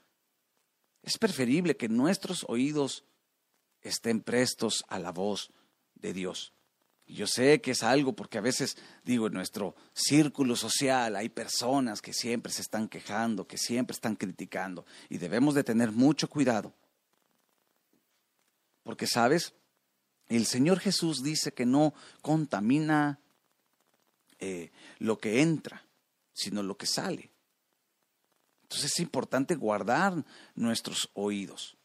Es 1.03 1.17
preferible 1.17 1.77
que 1.77 1.87
nuestros 1.87 2.45
oídos 2.47 3.03
estén 3.81 4.21
prestos 4.21 4.83
a 4.87 4.97
la 4.97 5.11
voz 5.11 5.51
de 5.93 6.13
Dios. 6.13 6.54
Yo 7.07 7.27
sé 7.27 7.61
que 7.61 7.71
es 7.71 7.83
algo 7.83 8.13
porque 8.13 8.39
a 8.39 8.41
veces, 8.41 8.77
digo, 9.03 9.27
en 9.27 9.33
nuestro 9.33 9.75
círculo 9.93 10.55
social 10.55 11.15
hay 11.15 11.29
personas 11.29 12.01
que 12.01 12.13
siempre 12.13 12.51
se 12.51 12.61
están 12.61 12.87
quejando, 12.87 13.47
que 13.47 13.57
siempre 13.57 13.93
están 13.93 14.15
criticando, 14.15 14.85
y 15.09 15.19
debemos 15.19 15.53
de 15.53 15.63
tener 15.63 15.91
mucho 15.91 16.27
cuidado. 16.27 16.73
Porque, 18.83 19.05
¿sabes? 19.05 19.53
El 20.27 20.45
Señor 20.47 20.79
Jesús 20.79 21.21
dice 21.21 21.53
que 21.53 21.65
no 21.65 21.93
contamina 22.21 23.19
eh, 24.39 24.71
lo 24.97 25.19
que 25.19 25.41
entra, 25.41 25.85
sino 26.33 26.63
lo 26.63 26.75
que 26.75 26.87
sale. 26.87 27.31
Entonces 28.63 28.91
es 28.93 28.99
importante 28.99 29.55
guardar 29.55 30.25
nuestros 30.55 31.11
oídos, 31.13 31.77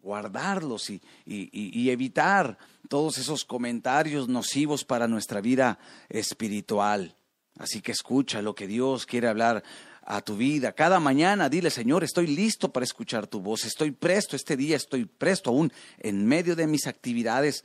guardarlos 0.00 0.90
y, 0.90 1.02
y, 1.26 1.90
evitar 1.90 2.58
todos 2.88 3.18
esos 3.18 3.44
comentarios 3.44 4.28
nocivos 4.28 4.84
para 4.84 5.08
nuestra 5.08 5.40
vida 5.40 5.78
espiritual. 6.08 7.16
Así 7.58 7.80
que 7.80 7.92
escucha 7.92 8.40
lo 8.40 8.54
que 8.54 8.66
Dios 8.66 9.04
quiere 9.04 9.28
hablar 9.28 9.62
a 10.02 10.22
tu 10.22 10.36
vida. 10.36 10.72
Cada 10.72 11.00
mañana 11.00 11.48
dile, 11.48 11.70
Señor, 11.70 12.04
estoy 12.04 12.28
listo 12.28 12.72
para 12.72 12.84
escuchar 12.84 13.26
tu 13.26 13.40
voz, 13.40 13.64
estoy 13.64 13.90
presto 13.90 14.36
este 14.36 14.56
día, 14.56 14.76
estoy 14.76 15.04
presto 15.04 15.50
aún 15.50 15.72
en 15.98 16.24
medio 16.26 16.56
de 16.56 16.66
mis 16.66 16.86
actividades. 16.86 17.64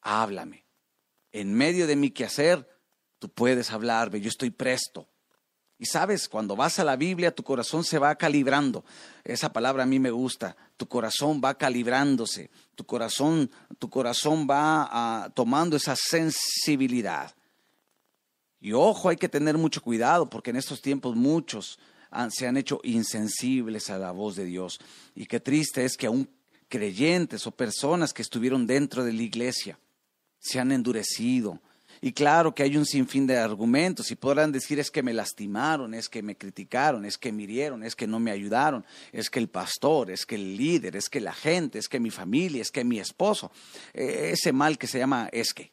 Háblame. 0.00 0.64
En 1.32 1.52
medio 1.52 1.86
de 1.86 1.96
mi 1.96 2.10
quehacer, 2.10 2.66
tú 3.18 3.28
puedes 3.28 3.70
hablarme, 3.72 4.20
yo 4.20 4.28
estoy 4.28 4.50
presto. 4.50 5.08
Y 5.78 5.86
sabes, 5.86 6.28
cuando 6.28 6.56
vas 6.56 6.78
a 6.78 6.84
la 6.84 6.96
Biblia, 6.96 7.34
tu 7.34 7.42
corazón 7.42 7.84
se 7.84 7.98
va 7.98 8.14
calibrando. 8.14 8.84
Esa 9.24 9.52
palabra 9.52 9.82
a 9.82 9.86
mí 9.86 9.98
me 9.98 10.10
gusta. 10.10 10.56
Tu 10.76 10.86
corazón 10.86 11.40
va 11.44 11.54
calibrándose. 11.54 12.50
Tu 12.74 12.84
corazón, 12.84 13.50
tu 13.78 13.90
corazón 13.90 14.46
va 14.48 14.88
ah, 14.90 15.30
tomando 15.34 15.76
esa 15.76 15.94
sensibilidad. 15.94 17.34
Y 18.58 18.72
ojo, 18.72 19.10
hay 19.10 19.16
que 19.16 19.28
tener 19.28 19.58
mucho 19.58 19.82
cuidado 19.82 20.30
porque 20.30 20.50
en 20.50 20.56
estos 20.56 20.80
tiempos 20.80 21.14
muchos 21.14 21.78
se 22.30 22.46
han 22.46 22.56
hecho 22.56 22.80
insensibles 22.82 23.90
a 23.90 23.98
la 23.98 24.12
voz 24.12 24.36
de 24.36 24.46
Dios. 24.46 24.78
Y 25.14 25.26
qué 25.26 25.40
triste 25.40 25.84
es 25.84 25.96
que 25.96 26.06
aún 26.06 26.28
creyentes 26.68 27.46
o 27.46 27.50
personas 27.50 28.12
que 28.12 28.22
estuvieron 28.22 28.66
dentro 28.66 29.04
de 29.04 29.12
la 29.12 29.22
iglesia 29.22 29.78
se 30.38 30.58
han 30.58 30.72
endurecido, 30.72 31.60
y 32.00 32.12
claro 32.12 32.54
que 32.54 32.62
hay 32.62 32.76
un 32.76 32.86
sinfín 32.86 33.26
de 33.26 33.36
argumentos 33.36 34.10
y 34.10 34.16
podrán 34.16 34.52
decir 34.52 34.78
es 34.78 34.90
que 34.90 35.02
me 35.02 35.12
lastimaron, 35.12 35.94
es 35.94 36.08
que 36.08 36.22
me 36.22 36.36
criticaron, 36.36 37.04
es 37.04 37.18
que 37.18 37.32
me 37.32 37.44
hirieron, 37.44 37.82
es 37.82 37.96
que 37.96 38.06
no 38.06 38.20
me 38.20 38.30
ayudaron, 38.30 38.84
es 39.12 39.30
que 39.30 39.38
el 39.38 39.48
pastor, 39.48 40.10
es 40.10 40.26
que 40.26 40.34
el 40.36 40.56
líder, 40.56 40.96
es 40.96 41.08
que 41.08 41.20
la 41.20 41.32
gente, 41.32 41.78
es 41.78 41.88
que 41.88 42.00
mi 42.00 42.10
familia, 42.10 42.62
es 42.62 42.70
que 42.70 42.84
mi 42.84 42.98
esposo. 42.98 43.50
E, 43.94 44.30
ese 44.32 44.52
mal 44.52 44.78
que 44.78 44.86
se 44.86 44.98
llama 44.98 45.28
es 45.32 45.52
que. 45.52 45.72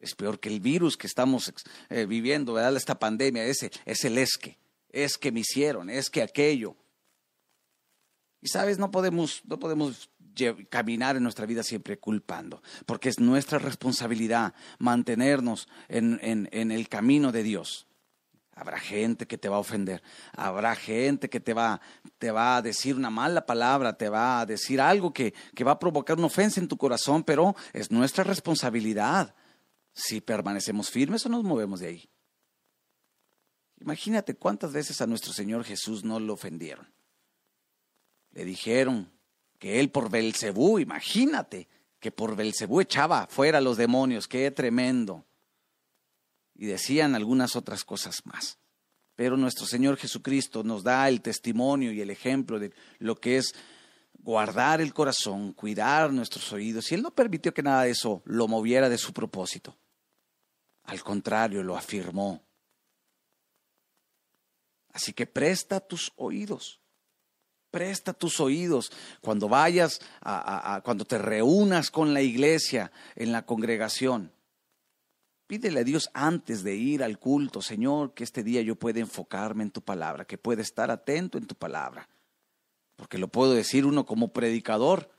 Es 0.00 0.14
peor 0.14 0.38
que 0.38 0.48
el 0.48 0.60
virus 0.60 0.96
que 0.96 1.08
estamos 1.08 1.52
eh, 1.90 2.06
viviendo, 2.06 2.52
¿verdad? 2.52 2.76
Esta 2.76 2.98
pandemia, 2.98 3.44
ese 3.44 3.72
es 3.84 4.04
el 4.04 4.18
es 4.18 4.38
que. 4.38 4.56
Es 4.90 5.18
que 5.18 5.32
me 5.32 5.40
hicieron, 5.40 5.90
es 5.90 6.08
que 6.08 6.22
aquello. 6.22 6.76
Y 8.40 8.48
sabes, 8.48 8.78
no 8.78 8.90
podemos, 8.90 9.42
no 9.44 9.58
podemos 9.58 10.08
caminar 10.68 11.16
en 11.16 11.22
nuestra 11.22 11.46
vida 11.46 11.62
siempre 11.62 11.98
culpando, 11.98 12.62
porque 12.86 13.08
es 13.08 13.20
nuestra 13.20 13.58
responsabilidad 13.58 14.54
mantenernos 14.78 15.68
en, 15.88 16.18
en, 16.22 16.70
el 16.70 16.88
camino 16.88 17.32
de 17.32 17.42
Dios. 17.42 17.86
Habrá 18.54 18.80
gente 18.80 19.26
que 19.26 19.38
te 19.38 19.48
va 19.48 19.56
a 19.56 19.60
ofender, 19.60 20.02
habrá 20.32 20.74
gente 20.74 21.30
que 21.30 21.38
te 21.38 21.54
va, 21.54 21.80
te 22.18 22.32
va 22.32 22.56
a 22.56 22.62
decir 22.62 22.96
una 22.96 23.10
mala 23.10 23.46
palabra, 23.46 23.96
te 23.96 24.08
va 24.08 24.40
a 24.40 24.46
decir 24.46 24.80
algo 24.80 25.12
que, 25.12 25.32
que 25.54 25.64
va 25.64 25.72
a 25.72 25.78
provocar 25.78 26.16
una 26.16 26.26
ofensa 26.26 26.60
en 26.60 26.66
tu 26.66 26.76
corazón, 26.76 27.22
pero 27.22 27.54
es 27.72 27.92
nuestra 27.92 28.24
responsabilidad 28.24 29.34
si 29.94 30.20
permanecemos 30.20 30.90
firmes 30.90 31.24
o 31.26 31.28
nos 31.28 31.44
movemos 31.44 31.80
de 31.80 31.86
ahí. 31.86 32.10
Imagínate 33.80 34.34
cuántas 34.34 34.72
veces 34.72 35.00
a 35.00 35.06
nuestro 35.06 35.32
Señor 35.32 35.64
Jesús 35.64 36.04
no 36.04 36.18
lo 36.18 36.34
ofendieron. 36.34 36.92
Le 38.32 38.44
dijeron, 38.44 39.10
que 39.58 39.80
él 39.80 39.90
por 39.90 40.10
Belcebú, 40.10 40.78
imagínate, 40.78 41.68
que 42.00 42.12
por 42.12 42.36
Belcebú 42.36 42.80
echaba 42.80 43.26
fuera 43.28 43.58
a 43.58 43.60
los 43.60 43.76
demonios, 43.76 44.28
qué 44.28 44.50
tremendo. 44.50 45.26
Y 46.54 46.66
decían 46.66 47.14
algunas 47.14 47.56
otras 47.56 47.84
cosas 47.84 48.24
más. 48.24 48.58
Pero 49.16 49.36
nuestro 49.36 49.66
Señor 49.66 49.96
Jesucristo 49.96 50.62
nos 50.62 50.84
da 50.84 51.08
el 51.08 51.20
testimonio 51.20 51.92
y 51.92 52.00
el 52.00 52.10
ejemplo 52.10 52.60
de 52.60 52.72
lo 52.98 53.16
que 53.16 53.38
es 53.38 53.52
guardar 54.20 54.80
el 54.80 54.94
corazón, 54.94 55.52
cuidar 55.52 56.12
nuestros 56.12 56.52
oídos. 56.52 56.90
Y 56.90 56.94
Él 56.94 57.02
no 57.02 57.10
permitió 57.12 57.52
que 57.52 57.62
nada 57.62 57.82
de 57.82 57.90
eso 57.90 58.22
lo 58.24 58.46
moviera 58.46 58.88
de 58.88 58.98
su 58.98 59.12
propósito. 59.12 59.76
Al 60.84 61.02
contrario, 61.02 61.62
lo 61.62 61.76
afirmó. 61.76 62.44
Así 64.92 65.12
que 65.12 65.26
presta 65.26 65.80
tus 65.80 66.12
oídos 66.16 66.80
Presta 67.70 68.12
tus 68.14 68.40
oídos 68.40 68.90
cuando 69.20 69.48
vayas 69.48 70.00
a, 70.20 70.80
cuando 70.84 71.04
te 71.04 71.18
reúnas 71.18 71.90
con 71.90 72.14
la 72.14 72.22
iglesia 72.22 72.90
en 73.14 73.32
la 73.32 73.44
congregación. 73.44 74.32
Pídele 75.46 75.80
a 75.80 75.84
Dios 75.84 76.10
antes 76.12 76.62
de 76.62 76.76
ir 76.76 77.02
al 77.02 77.18
culto, 77.18 77.62
Señor, 77.62 78.12
que 78.12 78.24
este 78.24 78.42
día 78.42 78.60
yo 78.62 78.76
pueda 78.76 79.00
enfocarme 79.00 79.62
en 79.62 79.70
tu 79.70 79.80
palabra, 79.82 80.26
que 80.26 80.36
pueda 80.36 80.62
estar 80.62 80.90
atento 80.90 81.38
en 81.38 81.46
tu 81.46 81.54
palabra. 81.54 82.08
Porque 82.96 83.16
lo 83.16 83.28
puedo 83.28 83.54
decir 83.54 83.86
uno 83.86 84.04
como 84.04 84.32
predicador, 84.32 85.10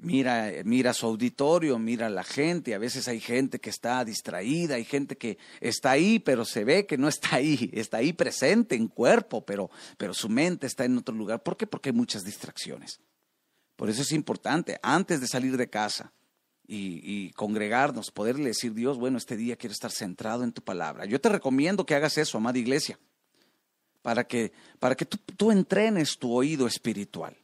mira, 0.00 0.50
mira 0.64 0.92
su 0.92 1.06
auditorio, 1.06 1.78
mira 1.78 2.08
la 2.08 2.24
gente, 2.24 2.74
a 2.74 2.78
veces 2.78 3.08
hay 3.08 3.20
gente 3.20 3.58
que 3.60 3.70
está 3.70 4.04
distraída, 4.04 4.76
hay 4.76 4.84
gente 4.84 5.16
que 5.16 5.38
está 5.60 5.92
ahí, 5.92 6.18
pero 6.18 6.44
se 6.44 6.64
ve 6.64 6.86
que 6.86 6.98
no 6.98 7.08
está 7.08 7.36
ahí, 7.36 7.70
está 7.72 7.98
ahí 7.98 8.12
presente 8.12 8.74
en 8.74 8.88
cuerpo, 8.88 9.44
pero, 9.44 9.70
pero 9.96 10.14
su 10.14 10.28
mente 10.28 10.66
está 10.66 10.84
en 10.84 10.98
otro 10.98 11.14
lugar. 11.14 11.42
¿Por 11.42 11.56
qué? 11.56 11.66
Porque 11.66 11.90
hay 11.90 11.94
muchas 11.94 12.24
distracciones. 12.24 13.00
Por 13.76 13.88
eso 13.88 14.02
es 14.02 14.12
importante, 14.12 14.78
antes 14.82 15.20
de 15.20 15.26
salir 15.26 15.56
de 15.56 15.70
casa 15.70 16.12
y, 16.66 17.30
congregarnos, 17.32 18.10
poderle 18.10 18.46
decir, 18.46 18.74
Dios, 18.74 18.98
bueno, 18.98 19.18
este 19.18 19.36
día 19.36 19.56
quiero 19.56 19.72
estar 19.72 19.90
centrado 19.90 20.44
en 20.44 20.52
tu 20.52 20.62
palabra. 20.62 21.04
Yo 21.04 21.20
te 21.20 21.28
recomiendo 21.28 21.84
que 21.84 21.94
hagas 21.94 22.16
eso, 22.18 22.38
amada 22.38 22.58
iglesia, 22.58 22.98
para 24.02 24.24
que, 24.24 24.52
para 24.78 24.94
que 24.94 25.04
tú, 25.04 25.16
tú 25.36 25.50
entrenes 25.50 26.18
tu 26.18 26.32
oído 26.32 26.66
espiritual. 26.66 27.36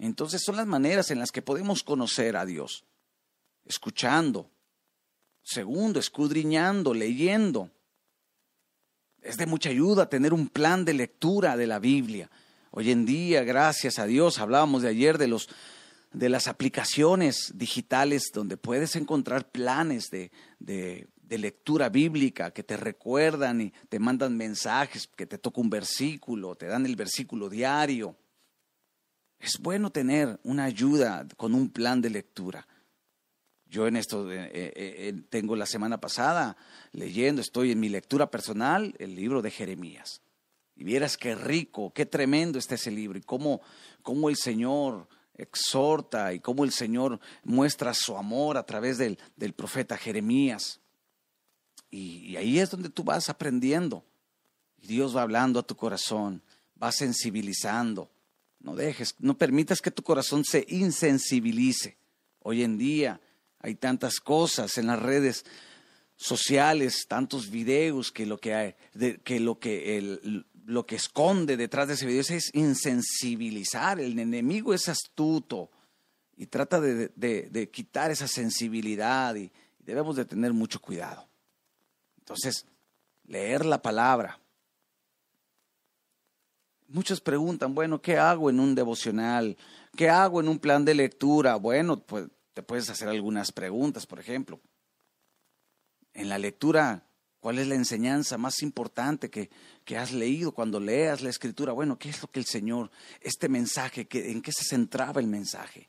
Entonces 0.00 0.42
son 0.42 0.56
las 0.56 0.66
maneras 0.66 1.10
en 1.10 1.18
las 1.18 1.30
que 1.30 1.42
podemos 1.42 1.82
conocer 1.84 2.36
a 2.36 2.46
Dios, 2.46 2.86
escuchando, 3.66 4.50
segundo, 5.42 6.00
escudriñando, 6.00 6.94
leyendo. 6.94 7.70
Es 9.20 9.36
de 9.36 9.44
mucha 9.44 9.68
ayuda 9.68 10.08
tener 10.08 10.32
un 10.32 10.48
plan 10.48 10.86
de 10.86 10.94
lectura 10.94 11.58
de 11.58 11.66
la 11.66 11.78
Biblia. 11.78 12.30
Hoy 12.70 12.90
en 12.90 13.04
día, 13.04 13.44
gracias 13.44 13.98
a 13.98 14.06
Dios, 14.06 14.38
hablábamos 14.38 14.80
de 14.82 14.88
ayer 14.88 15.18
de 15.18 15.28
los 15.28 15.48
de 16.12 16.28
las 16.28 16.48
aplicaciones 16.48 17.52
digitales 17.54 18.30
donde 18.34 18.56
puedes 18.56 18.96
encontrar 18.96 19.48
planes 19.48 20.10
de, 20.10 20.32
de, 20.58 21.08
lectura 21.38 21.88
bíblica 21.88 22.50
que 22.50 22.64
te 22.64 22.76
recuerdan 22.76 23.60
y 23.60 23.72
te 23.88 24.00
mandan 24.00 24.36
mensajes, 24.36 25.06
que 25.06 25.26
te 25.26 25.38
toca 25.38 25.60
un 25.60 25.70
versículo, 25.70 26.56
te 26.56 26.66
dan 26.66 26.84
el 26.84 26.96
versículo 26.96 27.48
diario. 27.48 28.16
Es 29.40 29.58
bueno 29.58 29.90
tener 29.90 30.38
una 30.44 30.64
ayuda 30.64 31.26
con 31.36 31.54
un 31.54 31.70
plan 31.70 32.00
de 32.00 32.10
lectura. 32.10 32.68
Yo 33.66 33.86
en 33.86 33.96
esto 33.96 34.30
eh, 34.30 34.50
eh, 34.52 34.72
eh, 34.74 35.22
tengo 35.30 35.56
la 35.56 35.66
semana 35.66 36.00
pasada 36.00 36.56
leyendo, 36.92 37.40
estoy 37.40 37.72
en 37.72 37.80
mi 37.80 37.88
lectura 37.88 38.30
personal, 38.30 38.94
el 38.98 39.14
libro 39.14 39.42
de 39.42 39.50
Jeremías. 39.50 40.20
Y 40.76 40.84
vieras 40.84 41.16
qué 41.16 41.34
rico, 41.34 41.92
qué 41.92 42.06
tremendo 42.06 42.58
está 42.58 42.74
ese 42.74 42.90
libro 42.90 43.18
y 43.18 43.22
cómo, 43.22 43.60
cómo 44.02 44.28
el 44.28 44.36
Señor 44.36 45.08
exhorta 45.34 46.32
y 46.34 46.40
cómo 46.40 46.64
el 46.64 46.72
Señor 46.72 47.20
muestra 47.44 47.94
su 47.94 48.16
amor 48.16 48.56
a 48.56 48.64
través 48.64 48.98
del, 48.98 49.18
del 49.36 49.54
profeta 49.54 49.96
Jeremías. 49.96 50.80
Y, 51.90 52.36
ahí 52.36 52.58
es 52.58 52.70
donde 52.70 52.88
tú 52.88 53.02
vas 53.02 53.28
aprendiendo. 53.28 54.04
Y 54.78 54.86
Dios 54.86 55.14
va 55.16 55.22
hablando 55.22 55.58
a 55.60 55.66
tu 55.66 55.76
corazón, 55.76 56.42
va 56.80 56.92
sensibilizando. 56.92 58.10
No 58.60 58.76
dejes, 58.76 59.14
no 59.18 59.36
permitas 59.36 59.80
que 59.80 59.90
tu 59.90 60.02
corazón 60.02 60.44
se 60.44 60.64
insensibilice. 60.68 61.96
Hoy 62.40 62.62
en 62.62 62.78
día 62.78 63.20
hay 63.58 63.74
tantas 63.74 64.20
cosas 64.20 64.78
en 64.78 64.86
las 64.86 65.00
redes 65.00 65.44
sociales, 66.16 67.06
tantos 67.08 67.50
videos 67.50 68.12
que 68.12 68.26
lo 68.26 68.38
que 68.38 68.54
hay, 68.54 68.74
que 69.24 69.40
lo 69.40 69.58
que 69.58 70.42
lo 70.66 70.86
que 70.86 70.96
esconde 70.96 71.56
detrás 71.56 71.88
de 71.88 71.94
ese 71.94 72.06
video 72.06 72.20
es 72.20 72.54
insensibilizar. 72.54 73.98
El 73.98 74.18
enemigo 74.18 74.72
es 74.72 74.88
astuto 74.88 75.70
y 76.36 76.46
trata 76.46 76.80
de, 76.80 77.70
quitar 77.72 78.10
esa 78.10 78.28
sensibilidad 78.28 79.34
y 79.34 79.50
debemos 79.78 80.16
de 80.16 80.24
tener 80.24 80.52
mucho 80.52 80.80
cuidado. 80.80 81.26
Entonces, 82.18 82.66
leer 83.26 83.66
la 83.66 83.82
palabra. 83.82 84.38
Muchos 86.90 87.20
preguntan, 87.20 87.74
bueno, 87.74 88.02
¿qué 88.02 88.18
hago 88.18 88.50
en 88.50 88.60
un 88.60 88.74
devocional? 88.74 89.56
¿Qué 89.96 90.08
hago 90.08 90.40
en 90.40 90.48
un 90.48 90.58
plan 90.58 90.84
de 90.84 90.94
lectura? 90.94 91.56
Bueno, 91.56 92.00
pues 92.00 92.26
te 92.52 92.62
puedes 92.62 92.90
hacer 92.90 93.08
algunas 93.08 93.52
preguntas, 93.52 94.06
por 94.06 94.18
ejemplo. 94.18 94.60
En 96.12 96.28
la 96.28 96.38
lectura 96.38 97.06
¿Cuál 97.40 97.58
es 97.58 97.66
la 97.68 97.74
enseñanza 97.74 98.36
más 98.36 98.60
importante 98.60 99.30
que, 99.30 99.48
que, 99.86 99.96
has 99.96 100.12
leído 100.12 100.52
cuando 100.52 100.78
leas 100.78 101.22
la 101.22 101.30
escritura? 101.30 101.72
Bueno, 101.72 101.98
¿qué 101.98 102.10
es 102.10 102.20
lo 102.20 102.30
que 102.30 102.38
el 102.38 102.44
Señor, 102.44 102.90
este 103.22 103.48
mensaje, 103.48 104.06
en 104.10 104.42
qué 104.42 104.52
se 104.52 104.64
centraba 104.64 105.22
el 105.22 105.26
mensaje? 105.26 105.88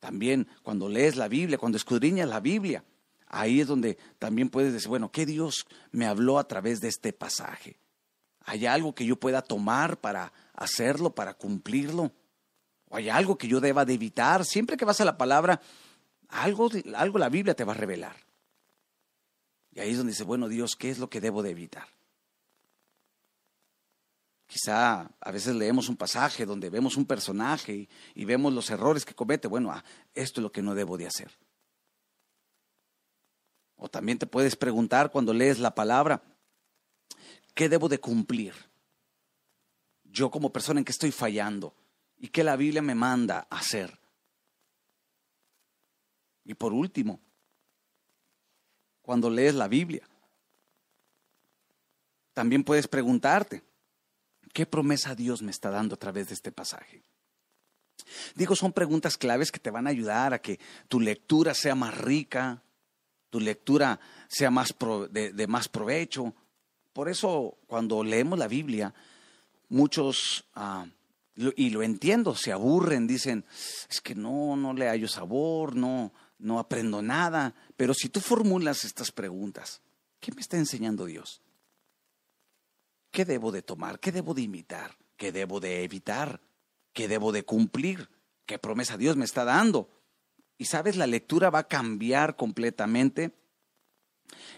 También 0.00 0.48
cuando 0.62 0.88
lees 0.88 1.16
la 1.16 1.28
Biblia, 1.28 1.58
cuando 1.58 1.76
escudriñas 1.76 2.28
la 2.28 2.40
Biblia, 2.40 2.82
ahí 3.26 3.60
es 3.60 3.66
donde 3.66 3.98
también 4.18 4.48
puedes 4.48 4.72
decir, 4.72 4.88
bueno, 4.88 5.12
¿qué 5.12 5.26
Dios 5.26 5.66
me 5.90 6.06
habló 6.06 6.38
a 6.38 6.48
través 6.48 6.80
de 6.80 6.88
este 6.88 7.12
pasaje? 7.12 7.78
¿Hay 8.46 8.64
algo 8.64 8.94
que 8.94 9.04
yo 9.04 9.16
pueda 9.16 9.42
tomar 9.42 9.98
para 9.98 10.32
hacerlo, 10.54 11.14
para 11.14 11.34
cumplirlo? 11.34 12.12
¿O 12.88 12.96
hay 12.96 13.08
algo 13.08 13.36
que 13.36 13.48
yo 13.48 13.60
deba 13.60 13.84
de 13.84 13.94
evitar? 13.94 14.44
Siempre 14.44 14.76
que 14.76 14.84
vas 14.84 15.00
a 15.00 15.04
la 15.04 15.18
palabra, 15.18 15.60
algo, 16.28 16.70
algo 16.94 17.18
la 17.18 17.28
Biblia 17.28 17.54
te 17.54 17.64
va 17.64 17.72
a 17.72 17.76
revelar. 17.76 18.16
Y 19.72 19.80
ahí 19.80 19.90
es 19.90 19.98
donde 19.98 20.12
dice, 20.12 20.22
bueno 20.22 20.48
Dios, 20.48 20.76
¿qué 20.76 20.90
es 20.90 20.98
lo 20.98 21.10
que 21.10 21.20
debo 21.20 21.42
de 21.42 21.50
evitar? 21.50 21.88
Quizá 24.46 25.10
a 25.20 25.30
veces 25.32 25.56
leemos 25.56 25.88
un 25.88 25.96
pasaje 25.96 26.46
donde 26.46 26.70
vemos 26.70 26.96
un 26.96 27.04
personaje 27.04 27.88
y, 28.14 28.24
vemos 28.24 28.52
los 28.52 28.70
errores 28.70 29.04
que 29.04 29.12
comete. 29.12 29.48
Bueno, 29.48 29.72
ah, 29.72 29.84
esto 30.14 30.40
es 30.40 30.42
lo 30.42 30.52
que 30.52 30.62
no 30.62 30.76
debo 30.76 30.96
de 30.96 31.08
hacer. 31.08 31.32
O 33.74 33.88
también 33.88 34.18
te 34.18 34.28
puedes 34.28 34.54
preguntar 34.54 35.10
cuando 35.10 35.34
lees 35.34 35.58
la 35.58 35.74
palabra, 35.74 36.22
¿qué 37.56 37.68
debo 37.68 37.88
de 37.88 37.98
cumplir? 37.98 38.54
Yo 40.04 40.30
como 40.30 40.52
persona 40.52 40.78
en 40.78 40.84
que 40.84 40.92
estoy 40.92 41.10
fallando 41.10 41.74
y 42.18 42.28
qué 42.28 42.44
la 42.44 42.54
Biblia 42.54 42.82
me 42.82 42.94
manda 42.94 43.48
a 43.50 43.56
hacer. 43.56 43.98
Y 46.44 46.54
por 46.54 46.72
último, 46.72 47.18
cuando 49.02 49.30
lees 49.30 49.54
la 49.54 49.68
Biblia. 49.68 50.06
También 52.34 52.64
puedes 52.64 52.86
preguntarte, 52.86 53.62
¿qué 54.52 54.66
promesa 54.66 55.14
Dios 55.14 55.42
me 55.42 55.50
está 55.50 55.70
dando 55.70 55.94
a 55.94 55.98
través 55.98 56.28
de 56.28 56.34
este 56.34 56.52
pasaje? 56.52 57.02
Digo, 58.34 58.54
son 58.54 58.72
preguntas 58.72 59.16
claves 59.16 59.50
que 59.50 59.60
te 59.60 59.70
van 59.70 59.86
a 59.86 59.90
ayudar 59.90 60.34
a 60.34 60.40
que 60.40 60.60
tu 60.88 61.00
lectura 61.00 61.54
sea 61.54 61.74
más 61.74 61.96
rica, 61.96 62.62
tu 63.30 63.40
lectura 63.40 63.98
sea 64.28 64.50
más 64.50 64.74
de, 65.10 65.46
más 65.46 65.68
provecho. 65.68 66.34
Por 66.96 67.10
eso, 67.10 67.58
cuando 67.66 68.02
leemos 68.02 68.38
la 68.38 68.48
Biblia, 68.48 68.94
muchos, 69.68 70.46
ah, 70.54 70.86
y 71.34 71.68
lo 71.68 71.82
entiendo, 71.82 72.34
se 72.34 72.52
aburren, 72.52 73.06
dicen, 73.06 73.44
es 73.90 74.00
que 74.00 74.14
no, 74.14 74.56
no 74.56 74.72
le 74.72 74.88
hallo 74.88 75.06
sabor, 75.06 75.76
no, 75.76 76.14
no 76.38 76.58
aprendo 76.58 77.02
nada. 77.02 77.54
Pero 77.76 77.92
si 77.92 78.08
tú 78.08 78.20
formulas 78.20 78.84
estas 78.84 79.12
preguntas, 79.12 79.82
¿qué 80.20 80.32
me 80.32 80.40
está 80.40 80.56
enseñando 80.56 81.04
Dios? 81.04 81.42
¿Qué 83.10 83.26
debo 83.26 83.52
de 83.52 83.60
tomar? 83.60 84.00
¿Qué 84.00 84.10
debo 84.10 84.32
de 84.32 84.40
imitar? 84.40 84.96
¿Qué 85.18 85.32
debo 85.32 85.60
de 85.60 85.84
evitar? 85.84 86.40
¿Qué 86.94 87.08
debo 87.08 87.30
de 87.30 87.44
cumplir? 87.44 88.08
¿Qué 88.46 88.58
promesa 88.58 88.96
Dios 88.96 89.18
me 89.18 89.26
está 89.26 89.44
dando? 89.44 89.90
Y 90.56 90.64
sabes, 90.64 90.96
la 90.96 91.06
lectura 91.06 91.50
va 91.50 91.58
a 91.58 91.68
cambiar 91.68 92.36
completamente. 92.36 93.34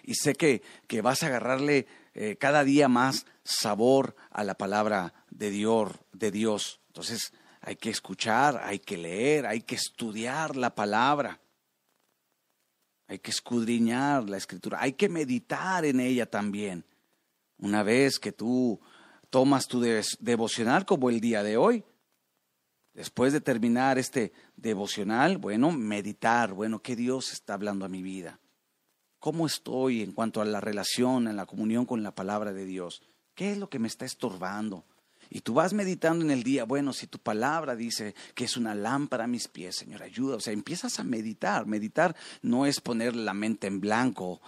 Y 0.03 0.15
sé 0.15 0.35
que, 0.35 0.63
que 0.87 1.03
vas 1.03 1.23
a 1.25 1.27
agarrarle 1.27 1.87
eh, 2.21 2.35
cada 2.35 2.65
día 2.65 2.89
más 2.89 3.27
sabor 3.45 4.17
a 4.33 4.43
la 4.43 4.57
palabra 4.57 5.15
de 5.31 5.51
Dios, 5.51 5.93
de 6.13 6.33
Dios. 6.33 6.81
Entonces 6.89 7.33
hay 7.61 7.77
que 7.77 7.91
escuchar, 7.91 8.61
hay 8.65 8.81
que 8.81 8.97
leer, 8.97 9.47
hay 9.47 9.61
que 9.61 9.77
estudiar 9.77 10.57
la 10.57 10.75
palabra. 10.75 11.41
Hay 13.07 13.21
que 13.21 13.31
escudriñar 13.31 14.29
la 14.29 14.37
escritura, 14.37 14.79
hay 14.81 14.95
que 14.95 15.09
meditar 15.09 15.85
en 15.85 16.01
ella 16.01 16.27
también. 16.27 16.85
Una 17.57 17.85
vez 17.85 18.19
que 18.19 18.33
tú 18.33 18.81
tomas 19.31 19.69
tu 19.69 19.81
devocional 19.81 20.85
como 20.87 21.11
el 21.11 21.21
día 21.21 21.45
de 21.45 21.57
hoy, 21.57 21.85
después 22.95 23.33
de 23.33 23.41
terminar 23.41 23.97
este 23.97 24.33
devocional, 24.57 25.39
bueno, 25.39 25.71
meditar, 25.71 26.53
bueno, 26.53 26.83
¿qué 26.83 26.97
Dios 26.97 27.33
está 27.33 27.55
hablando 27.55 27.85
a 27.85 27.89
mi 27.89 28.03
vida? 28.03 28.41
¿Cómo 29.19 29.47
estoy 29.47 30.03
en 30.03 30.13
cuanto 30.13 30.41
a 30.41 30.45
la 30.45 30.61
relación, 30.61 31.27
en 31.27 31.37
la 31.37 31.47
comunión 31.47 31.87
con 31.87 32.03
la 32.03 32.15
palabra 32.15 32.53
de 32.53 32.65
Dios? 32.65 33.03
¿Qué 33.35 33.53
es 33.53 33.59
lo 33.59 33.69
que 33.69 33.79
me 33.79 33.89
está 33.89 34.05
estorbando? 34.05 34.85
Y 35.31 35.41
tú 35.41 35.55
vas 35.55 35.75
meditando 35.75 36.25
en 36.25 36.31
el 36.31 36.43
día, 36.43 36.65
bueno, 36.65 36.93
si 36.93 37.07
tu 37.07 37.19
palabra 37.19 37.77
dice 37.77 38.15
que 38.35 38.45
es 38.45 38.57
una 38.57 38.75
lámpara 38.75 39.25
a 39.25 39.29
mis 39.29 39.47
pies, 39.47 39.77
Señor, 39.77 40.03
ayuda. 40.03 40.37
O 40.37 40.41
sea, 40.41 40.55
empiezas 40.55 40.99
a 40.99 41.05
meditar. 41.05 41.67
Meditar 41.67 42.17
no 42.41 42.65
es 42.65 42.81
poner 42.81 43.15
la 43.15 43.35
mente 43.35 43.67
en 43.67 43.81
blanco. 43.81 44.41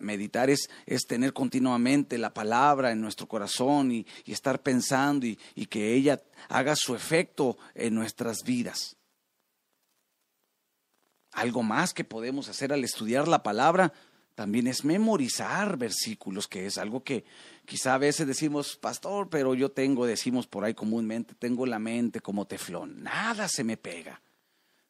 meditar 0.00 0.48
es, 0.48 0.70
es, 0.86 1.06
tener 1.06 1.32
continuamente 1.32 2.16
la 2.16 2.32
palabra 2.32 2.92
en 2.92 3.00
nuestro 3.00 3.26
corazón 3.26 3.90
y, 3.90 4.06
y 4.24 4.32
estar 4.32 4.62
pensando 4.62 5.26
y, 5.26 5.36
y 5.56 5.66
que 5.66 5.94
ella 5.94 6.22
haga 6.48 6.76
su 6.76 6.94
efecto 6.94 7.58
en 7.74 7.94
nuestras 7.94 8.44
vidas. 8.44 8.96
Algo 11.32 11.62
más 11.62 11.92
que 11.92 12.04
podemos 12.04 12.48
hacer 12.48 12.72
al 12.72 12.84
estudiar 12.84 13.26
la 13.26 13.42
palabra 13.42 13.92
también 14.34 14.66
es 14.66 14.84
memorizar 14.84 15.76
versículos, 15.76 16.48
que 16.48 16.66
es 16.66 16.78
algo 16.78 17.02
que 17.04 17.24
quizá 17.64 17.94
a 17.94 17.98
veces 17.98 18.26
decimos, 18.26 18.76
pastor, 18.76 19.28
pero 19.28 19.54
yo 19.54 19.70
tengo, 19.70 20.06
decimos 20.06 20.46
por 20.46 20.64
ahí 20.64 20.74
comúnmente, 20.74 21.34
tengo 21.34 21.66
la 21.66 21.78
mente 21.78 22.20
como 22.20 22.46
teflón, 22.46 23.02
nada 23.02 23.48
se 23.48 23.64
me 23.64 23.76
pega. 23.76 24.20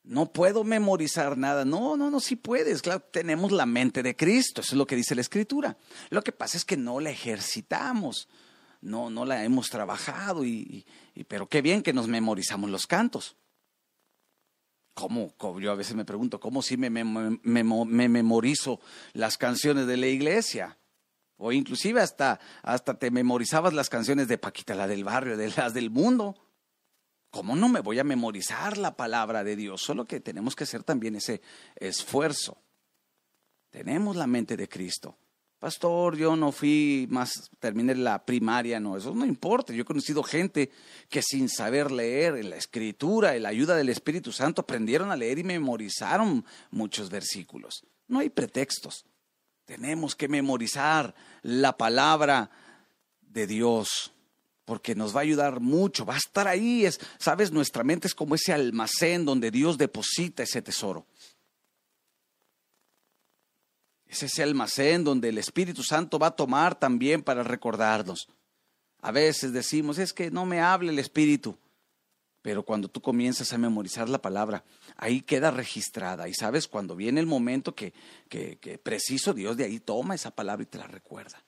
No 0.03 0.33
puedo 0.33 0.65
memorizar 0.65 1.37
nada. 1.37 1.65
No, 1.65 1.97
no, 1.97 2.11
no, 2.11 2.21
sí 2.21 2.35
puedes. 2.35 2.81
Claro, 2.81 3.01
tenemos 3.01 3.53
la 3.53 3.67
mente 3.67 4.03
de 4.03 4.17
Cristo. 4.17 4.63
Eso 4.63 4.75
es 4.75 4.79
lo 4.79 4.87
que 4.87 4.97
dice 4.97 5.15
la 5.15 5.21
Escritura. 5.21 5.77
Lo 6.09 6.23
que 6.23 6.33
pasa 6.33 6.57
es 6.57 6.65
que 6.65 6.77
no 6.77 7.01
la 7.01 7.11
ejercitamos. 7.11 8.27
No, 8.81 9.11
no 9.11 9.27
la 9.27 9.45
hemos 9.45 9.69
trabajado. 9.69 10.45
Y, 10.45 10.87
y 11.15 11.25
pero 11.25 11.49
qué 11.49 11.61
bien 11.61 11.83
que 11.83 11.93
nos 11.93 12.09
memorizamos 12.09 12.71
los 12.71 12.87
cantos. 12.87 13.37
¿Cómo? 14.95 15.35
Yo 15.61 15.73
a 15.73 15.77
veces 15.77 15.95
me 15.95 16.05
pregunto, 16.05 16.41
¿cómo 16.41 16.63
si 16.63 16.77
me, 16.77 16.91
memorizo 16.91 18.81
las 19.13 19.39
canciones 19.39 19.87
de 19.87 19.97
la 19.97 20.07
iglesia? 20.07 20.79
O 21.37 21.53
inclusive 21.53 22.01
hasta, 22.01 22.39
hasta 22.63 22.99
te 22.99 23.11
memorizabas 23.11 23.73
las 23.73 23.89
canciones 23.89 24.29
de 24.29 24.37
Paquita, 24.37 24.75
la 24.75 24.87
del 24.87 25.05
barrio, 25.05 25.37
de 25.37 25.53
las 25.57 25.73
del 25.73 25.91
mundo. 25.91 26.37
¿Cómo 27.31 27.57
no 27.57 27.69
me 27.69 27.81
voy 27.81 27.99
a 27.99 28.05
memorizar 28.05 28.77
la 28.77 28.97
palabra 28.97 29.45
de 29.45 29.57
Dios? 29.57 29.81
Solo 29.81 30.05
que 30.05 30.21
tenemos 30.21 30.55
que 30.55 30.65
hacer 30.65 30.83
también 30.83 31.17
ese 31.17 31.41
esfuerzo. 31.77 32.61
Tenemos 33.71 34.17
la 34.17 34.27
mente 34.27 34.57
de 34.57 34.69
Cristo. 34.69 35.17
Pastor, 35.61 36.17
yo 36.17 36.37
no 36.37 36.53
fui 36.53 37.07
más, 37.11 37.51
terminé 37.59 37.95
la 37.95 38.25
primaria, 38.25 38.81
no, 38.81 38.97
eso 38.97 39.15
no 39.15 39.27
importa. 39.27 39.75
Yo 39.75 39.83
he 39.83 39.85
conocido 39.85 40.23
gente 40.23 40.71
que 41.11 41.21
sin 41.21 41.51
saber 41.51 41.93
leer 41.93 42.43
la 42.47 42.57
escritura, 42.57 43.37
en 43.37 43.43
la 43.43 43.51
ayuda 43.51 43.77
del 43.77 43.91
Espíritu 43.91 44.33
Santo, 44.33 44.63
aprendieron 44.63 45.11
a 45.11 45.17
leer 45.17 45.39
y 45.39 45.45
memorizaron 45.45 46.47
muchos 46.71 47.11
versículos. 47.11 47.85
No 48.09 48.21
hay 48.21 48.31
pretextos. 48.31 49.05
Tenemos 49.67 50.17
que 50.17 50.29
memorizar 50.29 51.15
la 51.43 51.77
palabra 51.77 52.51
de 53.21 53.47
Dios 53.47 54.13
porque 54.65 54.95
nos 54.95 55.15
va 55.15 55.21
a 55.21 55.25
ayudar 55.25 55.61
mucho, 55.61 56.07
va 56.07 56.15
a 56.15 56.19
estar 56.19 56.49
ahí, 56.49 56.87
es, 56.87 57.01
sabes, 57.19 57.53
nuestra 57.53 57.85
mente 57.85 58.07
es 58.07 58.15
como 58.15 58.35
ese 58.35 58.55
almacén 58.55 59.27
donde 59.27 59.51
Dios 59.51 59.77
deposita 59.77 60.43
ese 60.43 60.63
tesoro. 60.63 61.07
Es 64.11 64.25
ese 64.25 64.43
almacén 64.43 65.05
donde 65.05 65.29
el 65.29 65.39
Espíritu 65.39 65.85
Santo 65.85 66.19
va 66.19 66.27
a 66.27 66.37
tomar 66.37 66.75
también 66.75 67.23
para 67.23 67.45
recordarnos. 67.45 68.29
A 69.01 69.13
veces 69.13 69.53
decimos, 69.53 69.99
es 69.99 70.13
que 70.13 70.33
no 70.33 70.45
me 70.45 70.61
hable 70.61 70.91
el 70.91 70.99
Espíritu. 70.99 71.57
Pero 72.43 72.65
cuando 72.65 72.89
tú 72.89 73.01
comienzas 73.01 73.53
a 73.53 73.59
memorizar 73.59 74.09
la 74.09 74.21
palabra, 74.21 74.65
ahí 74.97 75.21
queda 75.21 75.53
registrada. 75.53 76.29
Y 76.29 76.35
sabes, 76.35 76.67
cuando 76.67 76.97
viene 76.97 77.21
el 77.21 77.27
momento 77.27 77.77
que, 77.77 77.93
que, 78.29 78.59
que 78.59 78.79
preciso, 78.79 79.33
Dios 79.33 79.57
de 79.57 79.65
ahí 79.67 79.79
toma 79.79 80.17
esa 80.17 80.33
palabra 80.33 80.65
y 80.65 80.67
te 80.67 80.79
la 80.79 80.89
recuerda. 80.89 81.45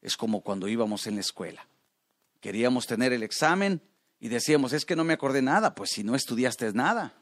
Es 0.00 0.16
como 0.16 0.40
cuando 0.40 0.66
íbamos 0.66 1.06
en 1.06 1.16
la 1.16 1.20
escuela. 1.20 1.68
Queríamos 2.40 2.86
tener 2.86 3.12
el 3.12 3.22
examen 3.22 3.82
y 4.18 4.28
decíamos, 4.28 4.72
es 4.72 4.86
que 4.86 4.96
no 4.96 5.04
me 5.04 5.12
acordé 5.12 5.42
nada. 5.42 5.74
Pues 5.74 5.90
si 5.90 6.04
no 6.04 6.14
estudiaste 6.14 6.72
nada. 6.72 7.12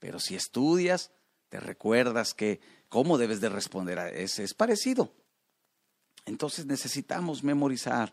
Pero 0.00 0.18
si 0.18 0.34
estudias, 0.34 1.12
te 1.50 1.60
recuerdas 1.60 2.34
que 2.34 2.60
cómo 2.92 3.16
debes 3.16 3.40
de 3.40 3.48
responder 3.48 3.98
a 3.98 4.10
ese. 4.10 4.44
Es 4.44 4.52
parecido. 4.52 5.14
Entonces 6.26 6.66
necesitamos 6.66 7.42
memorizar 7.42 8.12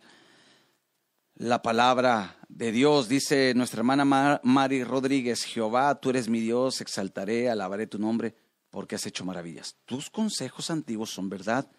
la 1.35 1.61
palabra 1.61 2.37
de 2.47 2.71
Dios. 2.71 3.09
Dice 3.09 3.53
nuestra 3.55 3.81
hermana 3.81 4.39
Mari 4.41 4.85
Rodríguez, 4.85 5.43
Jehová, 5.43 5.99
tú 5.99 6.11
eres 6.11 6.29
mi 6.29 6.39
Dios, 6.39 6.79
exaltaré, 6.79 7.49
alabaré 7.49 7.87
tu 7.87 7.99
nombre, 7.99 8.33
porque 8.69 8.95
has 8.95 9.05
hecho 9.05 9.25
maravillas. 9.25 9.75
Tus 9.83 10.09
consejos 10.09 10.71
antiguos 10.71 11.09
son 11.09 11.27
verdad 11.27 11.69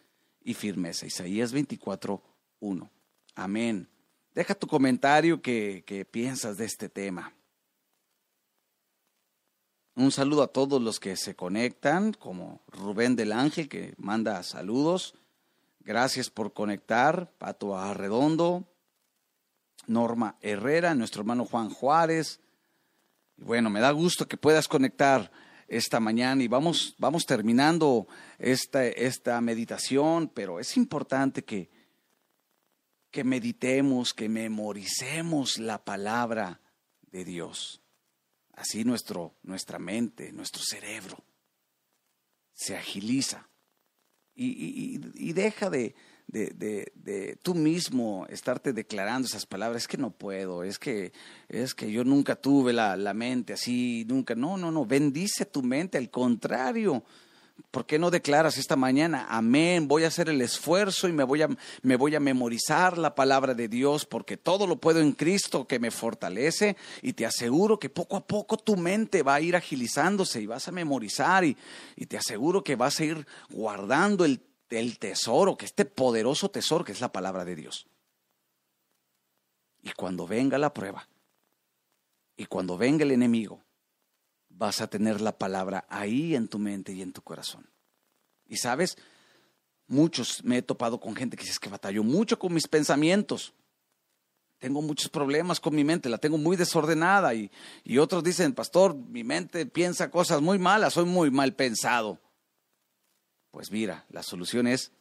y 0.43 0.53
firmeza. 0.53 1.07
Isaías 1.07 1.53
24, 1.53 2.23
1. 2.61 2.91
Amén. 3.35 3.89
Deja 4.35 4.55
tu 4.55 4.67
comentario 4.67 5.41
que, 5.41 5.85
que 5.87 6.05
piensas 6.05 6.59
de 6.59 6.67
este 6.67 6.91
tema. 6.91 7.33
Un 9.97 10.13
saludo 10.13 10.43
a 10.43 10.49
todos 10.49 10.81
los 10.81 11.01
que 11.01 11.17
se 11.17 11.35
conectan, 11.35 12.13
como 12.13 12.61
Rubén 12.69 13.17
del 13.17 13.33
Ángel, 13.33 13.69
que 13.69 13.95
manda 13.99 14.43
saludos. 14.43 15.15
Gracias 15.81 16.31
por 16.31 16.53
conectar. 16.53 17.33
Pato 17.39 17.77
Arredondo, 17.77 18.65
Norma 19.87 20.37
Herrera, 20.41 20.95
nuestro 20.95 21.23
hermano 21.23 21.45
Juan 21.45 21.71
Juárez. 21.71 22.41
Bueno, 23.37 23.69
me 23.71 23.81
da 23.81 23.91
gusto 23.91 24.29
que 24.29 24.37
puedas 24.37 24.69
conectar 24.69 25.31
esta 25.67 25.99
mañana 26.01 26.43
y 26.43 26.49
vamos, 26.49 26.95
vamos 26.99 27.27
terminando 27.27 28.07
esta, 28.39 28.85
esta 28.87 29.41
meditación, 29.41 30.29
pero 30.29 30.61
es 30.61 30.77
importante 30.77 31.45
que, 31.45 31.71
que 33.11 33.25
meditemos, 33.25 34.13
que 34.13 34.29
memoricemos 34.29 35.59
la 35.59 35.85
palabra 35.85 36.61
de 37.11 37.25
Dios. 37.25 37.80
Así 38.61 38.85
nuestro, 38.85 39.37
nuestra 39.43 39.79
mente, 39.79 40.33
nuestro 40.33 40.63
cerebro 40.63 41.25
se 42.53 42.77
agiliza 42.77 43.49
y, 44.35 45.33
deja 45.33 45.71
de, 45.71 45.95
de, 46.27 47.39
tú 47.43 47.55
mismo 47.55 48.27
estarte 48.29 48.75
declarando 48.75 49.27
esas 49.27 49.47
palabras, 49.47 49.83
es 49.83 49.89
que 49.89 49.97
no 49.97 50.11
puedo, 50.11 50.63
es 50.63 50.79
que, 50.79 51.15
es 51.49 51.75
que 51.75 51.91
yo 51.91 52.05
nunca 52.05 52.37
tuve 52.37 52.75
la, 52.75 52.99
la 52.99 53.15
mente 53.15 53.55
así, 53.55 54.05
nunca, 54.07 54.35
no, 54.35 54.59
no, 54.59 54.71
no, 54.71 54.85
bendice 54.85 55.47
tu 55.47 55.63
mente, 55.63 55.97
al 55.97 56.11
contrario, 56.11 57.03
¿Por 57.71 57.87
qué 57.87 57.99
no 57.99 58.11
declaras 58.11 58.59
esta 58.59 58.77
mañana, 58.77 59.27
amén, 59.29 59.87
voy 59.87 60.05
a 60.05 60.09
hacer 60.09 60.29
el 60.29 60.41
esfuerzo 60.41 61.09
y 61.09 61.13
me 61.13 61.25
voy, 61.25 61.43
a, 61.43 61.49
me 61.83 61.97
voy 61.97 62.15
a 62.15 62.21
memorizar 62.21 62.99
la 62.99 63.15
palabra 63.15 63.55
de 63.55 63.69
Dios 63.69 64.07
porque 64.07 64.37
todo 64.37 64.67
lo 64.67 64.77
puedo 64.77 65.01
en 65.01 65.13
Cristo 65.13 65.67
que 65.67 65.79
me 65.79 65.91
fortalece 65.91 66.77
y 67.03 67.13
te 67.13 67.27
aseguro 67.27 67.79
que 67.79 67.89
poco 67.89 68.17
a 68.17 68.27
poco 68.27 68.57
tu 68.57 68.77
mente 68.77 69.23
va 69.23 69.35
a 69.35 69.41
ir 69.41 69.57
agilizándose 69.57 70.41
y 70.41 70.47
vas 70.47 70.69
a 70.69 70.73
memorizar 70.73 71.45
y, 71.45 71.57
y 71.97 72.07
te 72.07 72.17
aseguro 72.17 72.65
que 72.65 72.77
vas 72.77 72.99
a 73.01 73.05
ir 73.05 73.27
guardando 73.51 74.25
el, 74.25 74.41
el 74.71 74.99
tesoro, 74.99 75.57
que 75.57 75.67
este 75.67 75.85
poderoso 75.85 76.51
tesoro 76.51 76.85
que 76.85 76.93
es 76.93 77.01
la 77.01 77.13
palabra 77.13 77.45
de 77.45 77.57
Dios. 77.57 77.87
Y 79.83 79.93
cuando 79.93 80.27
venga 80.27 80.59
la 80.59 80.73
prueba 80.75 81.09
y 82.37 82.47
cuando 82.47 82.77
venga 82.77 83.05
el 83.05 83.13
enemigo, 83.13 83.63
vas 84.61 84.83
a 84.83 84.89
tener 84.89 85.23
la 85.23 85.39
palabra 85.39 85.87
ahí 85.89 86.35
en 86.37 86.47
tu 86.47 86.59
mente 86.59 86.93
y 86.93 87.01
en 87.01 87.15
tu 87.15 87.23
corazón. 87.23 87.67
Y 88.47 88.59
sabes, 88.59 88.99
muchos 89.87 90.45
me 90.45 90.59
he 90.59 90.63
topado 90.63 91.01
con 91.01 91.17
gente 91.17 91.35
que 91.35 91.45
dice 91.45 91.59
que 91.59 91.71
batallo 91.71 92.05
mucho 92.05 92.39
con 92.39 92.53
mis 92.53 92.69
pensamientos. 92.69 93.55
Tengo 94.59 94.83
muchos 94.83 95.09
problemas 95.09 95.61
con 95.61 95.75
mi 95.75 95.83
mente, 95.83 96.11
la 96.11 96.19
tengo 96.19 96.37
muy 96.37 96.59
desordenada 96.59 97.33
y, 97.33 97.51
y 97.85 97.97
otros 97.97 98.23
dicen, 98.23 98.53
pastor, 98.53 98.95
mi 98.95 99.25
mente 99.25 99.65
piensa 99.65 100.11
cosas 100.11 100.43
muy 100.43 100.59
malas, 100.59 100.93
soy 100.93 101.07
muy 101.07 101.31
mal 101.31 101.55
pensado. 101.55 102.21
Pues 103.51 103.71
mira, 103.71 104.05
la 104.11 104.23
solución 104.23 104.67
es 104.67 104.93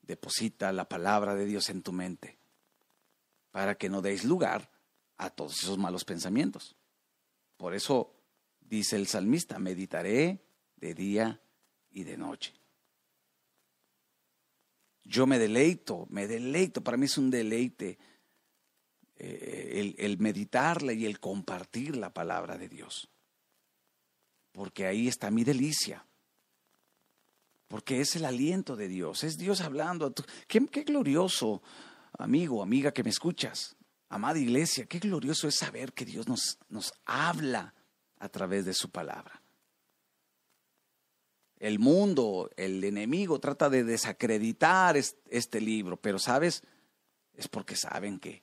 deposita 0.00 0.72
la 0.72 0.88
palabra 0.88 1.34
de 1.34 1.44
Dios 1.44 1.68
en 1.68 1.82
tu 1.82 1.92
mente 1.92 2.38
para 3.50 3.74
que 3.74 3.90
no 3.90 4.00
deis 4.00 4.24
lugar 4.24 4.70
a 5.18 5.28
todos 5.28 5.62
esos 5.62 5.76
malos 5.76 6.06
pensamientos. 6.06 6.74
Por 7.58 7.74
eso 7.74 8.13
dice 8.74 8.96
el 8.96 9.06
salmista, 9.06 9.58
meditaré 9.58 10.44
de 10.76 10.94
día 10.94 11.40
y 11.90 12.04
de 12.04 12.16
noche. 12.16 12.52
Yo 15.04 15.26
me 15.26 15.38
deleito, 15.38 16.06
me 16.10 16.26
deleito, 16.26 16.82
para 16.82 16.96
mí 16.96 17.06
es 17.06 17.18
un 17.18 17.30
deleite 17.30 17.98
eh, 19.16 19.72
el, 19.76 19.94
el 19.98 20.18
meditarla 20.18 20.92
y 20.92 21.04
el 21.06 21.20
compartir 21.20 21.96
la 21.96 22.12
palabra 22.12 22.58
de 22.58 22.68
Dios. 22.68 23.08
Porque 24.52 24.86
ahí 24.86 25.08
está 25.08 25.30
mi 25.30 25.44
delicia. 25.44 26.06
Porque 27.68 28.00
es 28.00 28.16
el 28.16 28.24
aliento 28.24 28.76
de 28.76 28.88
Dios, 28.88 29.24
es 29.24 29.36
Dios 29.36 29.60
hablando. 29.60 30.12
Qué, 30.46 30.66
qué 30.66 30.82
glorioso, 30.82 31.62
amigo, 32.18 32.62
amiga 32.62 32.92
que 32.92 33.04
me 33.04 33.10
escuchas, 33.10 33.76
amada 34.08 34.38
iglesia, 34.38 34.86
qué 34.86 34.98
glorioso 34.98 35.48
es 35.48 35.56
saber 35.56 35.92
que 35.92 36.04
Dios 36.04 36.28
nos, 36.28 36.58
nos 36.68 36.92
habla 37.04 37.73
a 38.24 38.28
través 38.30 38.64
de 38.64 38.72
su 38.72 38.88
palabra. 38.88 39.42
El 41.58 41.78
mundo, 41.78 42.50
el 42.56 42.82
enemigo 42.82 43.38
trata 43.38 43.68
de 43.68 43.84
desacreditar 43.84 44.96
este 44.96 45.60
libro, 45.60 45.98
pero 45.98 46.18
sabes, 46.18 46.62
es 47.34 47.48
porque 47.48 47.76
saben 47.76 48.18
que, 48.18 48.42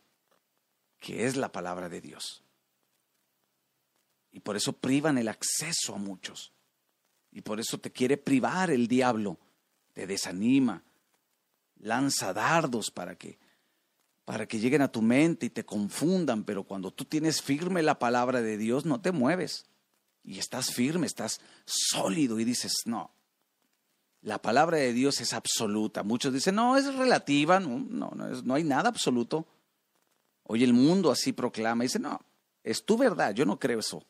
que 0.99 1.25
es 1.25 1.35
la 1.35 1.51
palabra 1.51 1.89
de 1.89 1.99
Dios. 1.99 2.43
Y 4.31 4.41
por 4.41 4.55
eso 4.55 4.73
privan 4.73 5.17
el 5.17 5.27
acceso 5.27 5.95
a 5.95 5.97
muchos. 5.97 6.53
Y 7.31 7.41
por 7.41 7.59
eso 7.59 7.79
te 7.79 7.91
quiere 7.91 8.17
privar 8.17 8.69
el 8.69 8.87
diablo, 8.87 9.39
te 9.93 10.05
desanima, 10.05 10.83
lanza 11.79 12.33
dardos 12.33 12.91
para 12.91 13.15
que 13.15 13.39
para 14.25 14.47
que 14.47 14.59
lleguen 14.59 14.83
a 14.83 14.91
tu 14.91 15.01
mente 15.01 15.47
y 15.47 15.49
te 15.49 15.65
confundan, 15.65 16.43
pero 16.43 16.63
cuando 16.63 16.91
tú 16.91 17.03
tienes 17.03 17.41
firme 17.41 17.81
la 17.81 17.97
palabra 17.97 18.41
de 18.41 18.55
Dios 18.55 18.85
no 18.85 19.01
te 19.01 19.11
mueves 19.11 19.65
y 20.23 20.39
estás 20.39 20.73
firme, 20.73 21.07
estás 21.07 21.41
sólido 21.65 22.39
y 22.39 22.45
dices, 22.45 22.73
no, 22.85 23.11
la 24.21 24.41
palabra 24.41 24.77
de 24.77 24.93
Dios 24.93 25.19
es 25.21 25.33
absoluta. 25.33 26.03
Muchos 26.03 26.33
dicen, 26.33 26.55
no, 26.55 26.77
es 26.77 26.93
relativa, 26.95 27.59
no, 27.59 27.79
no, 27.79 28.11
no, 28.11 28.53
hay 28.53 28.63
nada 28.63 28.89
absoluto. 28.89 29.47
Hoy 30.43 30.63
el 30.63 30.73
mundo 30.73 31.11
así 31.11 31.33
proclama, 31.33 31.83
y 31.83 31.87
dice, 31.87 31.99
no, 31.99 32.19
es 32.63 32.85
tu 32.85 32.97
verdad, 32.97 33.33
yo 33.33 33.45
no 33.45 33.59
creo 33.59 33.79
eso. 33.79 34.05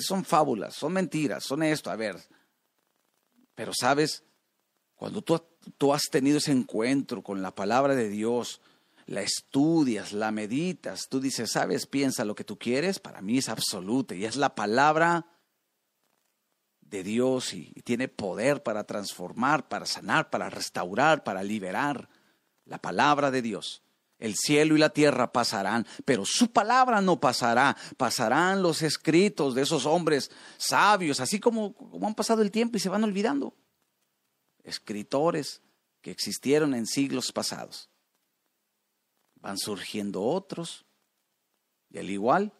son 0.00 0.24
fábulas, 0.24 0.74
son 0.74 0.94
mentiras, 0.94 1.44
son 1.44 1.62
esto, 1.62 1.90
a 1.90 1.96
ver. 1.96 2.16
Pero 3.54 3.72
sabes, 3.78 4.24
cuando 4.94 5.20
tú, 5.20 5.40
tú 5.76 5.92
has 5.92 6.04
tenido 6.10 6.38
ese 6.38 6.52
encuentro 6.52 7.22
con 7.22 7.42
la 7.42 7.54
palabra 7.54 7.94
de 7.94 8.08
Dios, 8.08 8.60
la 9.08 9.22
estudias, 9.22 10.12
la 10.12 10.30
meditas, 10.30 11.08
tú 11.08 11.18
dices, 11.18 11.52
sabes, 11.52 11.86
piensa 11.86 12.26
lo 12.26 12.34
que 12.34 12.44
tú 12.44 12.58
quieres, 12.58 12.98
para 12.98 13.22
mí 13.22 13.38
es 13.38 13.48
absoluta 13.48 14.14
y 14.14 14.26
es 14.26 14.36
la 14.36 14.54
palabra 14.54 15.26
de 16.82 17.02
Dios 17.02 17.54
y, 17.54 17.72
tiene 17.84 18.08
poder 18.08 18.62
para 18.62 18.84
transformar, 18.84 19.66
para 19.66 19.86
sanar, 19.86 20.28
para 20.28 20.50
restaurar, 20.50 21.24
para 21.24 21.42
liberar. 21.42 22.10
La 22.66 22.76
palabra 22.76 23.30
de 23.30 23.40
Dios. 23.40 23.82
El 24.18 24.36
cielo 24.36 24.76
y 24.76 24.78
la 24.78 24.90
tierra 24.90 25.32
pasarán, 25.32 25.86
pero 26.04 26.24
su 26.26 26.52
palabra 26.52 27.00
no 27.00 27.18
pasará. 27.18 27.78
Pasarán 27.96 28.60
los 28.60 28.82
escritos 28.82 29.54
de 29.54 29.62
esos 29.62 29.86
hombres 29.86 30.30
sabios, 30.58 31.20
así 31.20 31.40
como, 31.40 31.72
como 31.72 32.06
han 32.06 32.14
pasado 32.14 32.42
el 32.42 32.50
tiempo 32.50 32.76
y 32.76 32.80
se 32.80 32.90
van 32.90 33.04
olvidando. 33.04 33.56
Escritores 34.64 35.62
que 36.02 36.10
existieron 36.10 36.74
en 36.74 36.84
siglos 36.84 37.32
pasados. 37.32 37.88
Van 39.40 39.58
surgiendo 39.58 40.22
otros 40.22 40.84
y 41.90 41.98
al 41.98 42.10
igual 42.10 42.52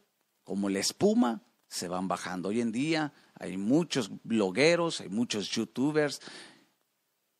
como 0.44 0.68
la 0.68 0.78
espuma 0.78 1.42
se 1.68 1.88
van 1.88 2.08
bajando. 2.08 2.48
Hoy 2.48 2.60
en 2.60 2.72
día 2.72 3.12
hay 3.34 3.56
muchos 3.56 4.10
blogueros, 4.22 5.00
hay 5.00 5.08
muchos 5.08 5.50
youtubers 5.50 6.20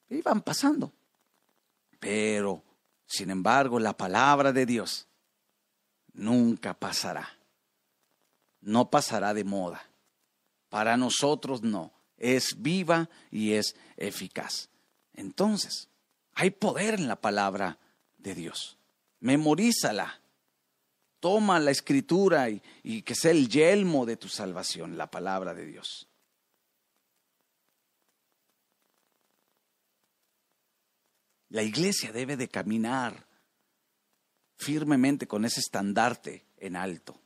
y 0.08 0.20
van 0.22 0.42
pasando. 0.42 0.92
Pero 1.98 2.62
sin 3.06 3.30
embargo, 3.30 3.80
la 3.80 3.96
palabra 3.96 4.52
de 4.52 4.66
Dios 4.66 5.08
nunca 6.12 6.74
pasará. 6.74 7.28
No 8.60 8.90
pasará 8.90 9.32
de 9.32 9.44
moda. 9.44 9.82
Para 10.68 10.96
nosotros 10.96 11.62
no. 11.62 11.92
Es 12.18 12.60
viva 12.60 13.08
y 13.30 13.52
es 13.52 13.76
eficaz. 13.96 14.68
Entonces, 15.14 15.88
hay 16.34 16.50
poder 16.50 16.94
en 16.94 17.08
la 17.08 17.20
palabra 17.20 17.78
de 18.18 18.34
Dios. 18.34 18.77
Memorízala. 19.20 20.20
Toma 21.20 21.58
la 21.58 21.72
escritura 21.72 22.48
y, 22.48 23.02
que 23.02 23.14
sea 23.14 23.32
el 23.32 23.48
yelmo 23.48 24.06
de 24.06 24.16
tu 24.16 24.28
salvación, 24.28 24.96
la 24.96 25.10
palabra 25.10 25.52
de 25.52 25.66
Dios. 25.66 26.08
La 31.50 31.62
iglesia 31.62 32.12
debe 32.12 32.36
de 32.36 32.48
caminar 32.48 33.26
firmemente 34.56 35.26
con 35.26 35.44
ese 35.44 35.60
estandarte 35.60 36.44
en 36.58 36.76
alto. 36.76 37.20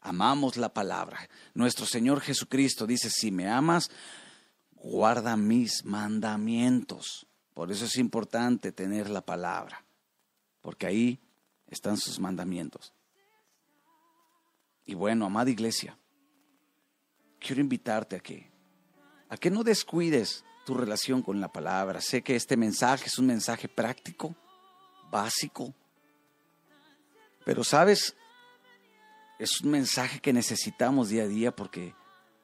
Amamos 0.00 0.56
la 0.56 0.74
palabra. 0.74 1.28
Nuestro 1.54 1.86
Señor 1.86 2.20
Jesucristo 2.20 2.86
dice, 2.86 3.08
si 3.08 3.30
me 3.30 3.48
amas, 3.48 3.90
guarda 4.72 5.36
mis 5.36 5.84
mandamientos. 5.84 7.26
Por 7.54 7.70
eso 7.70 7.84
es 7.84 7.96
importante 7.98 8.72
tener 8.72 9.08
la 9.10 9.20
palabra, 9.20 9.84
porque 10.62 10.86
ahí 10.86 11.20
están 11.68 11.98
sus 11.98 12.18
mandamientos. 12.18 12.94
Y 14.86 14.94
bueno, 14.94 15.26
amada 15.26 15.50
iglesia, 15.50 15.98
quiero 17.38 17.60
invitarte 17.60 18.16
a 18.16 18.20
que, 18.20 18.50
a 19.28 19.36
que 19.36 19.50
no 19.50 19.62
descuides 19.62 20.44
tu 20.64 20.74
relación 20.74 21.22
con 21.22 21.40
la 21.40 21.52
palabra. 21.52 22.00
Sé 22.00 22.22
que 22.22 22.36
este 22.36 22.56
mensaje 22.56 23.06
es 23.06 23.18
un 23.18 23.26
mensaje 23.26 23.68
práctico, 23.68 24.34
básico, 25.10 25.74
pero 27.44 27.64
sabes, 27.64 28.16
es 29.38 29.60
un 29.60 29.70
mensaje 29.72 30.20
que 30.20 30.32
necesitamos 30.32 31.08
día 31.08 31.24
a 31.24 31.28
día 31.28 31.54
porque, 31.54 31.94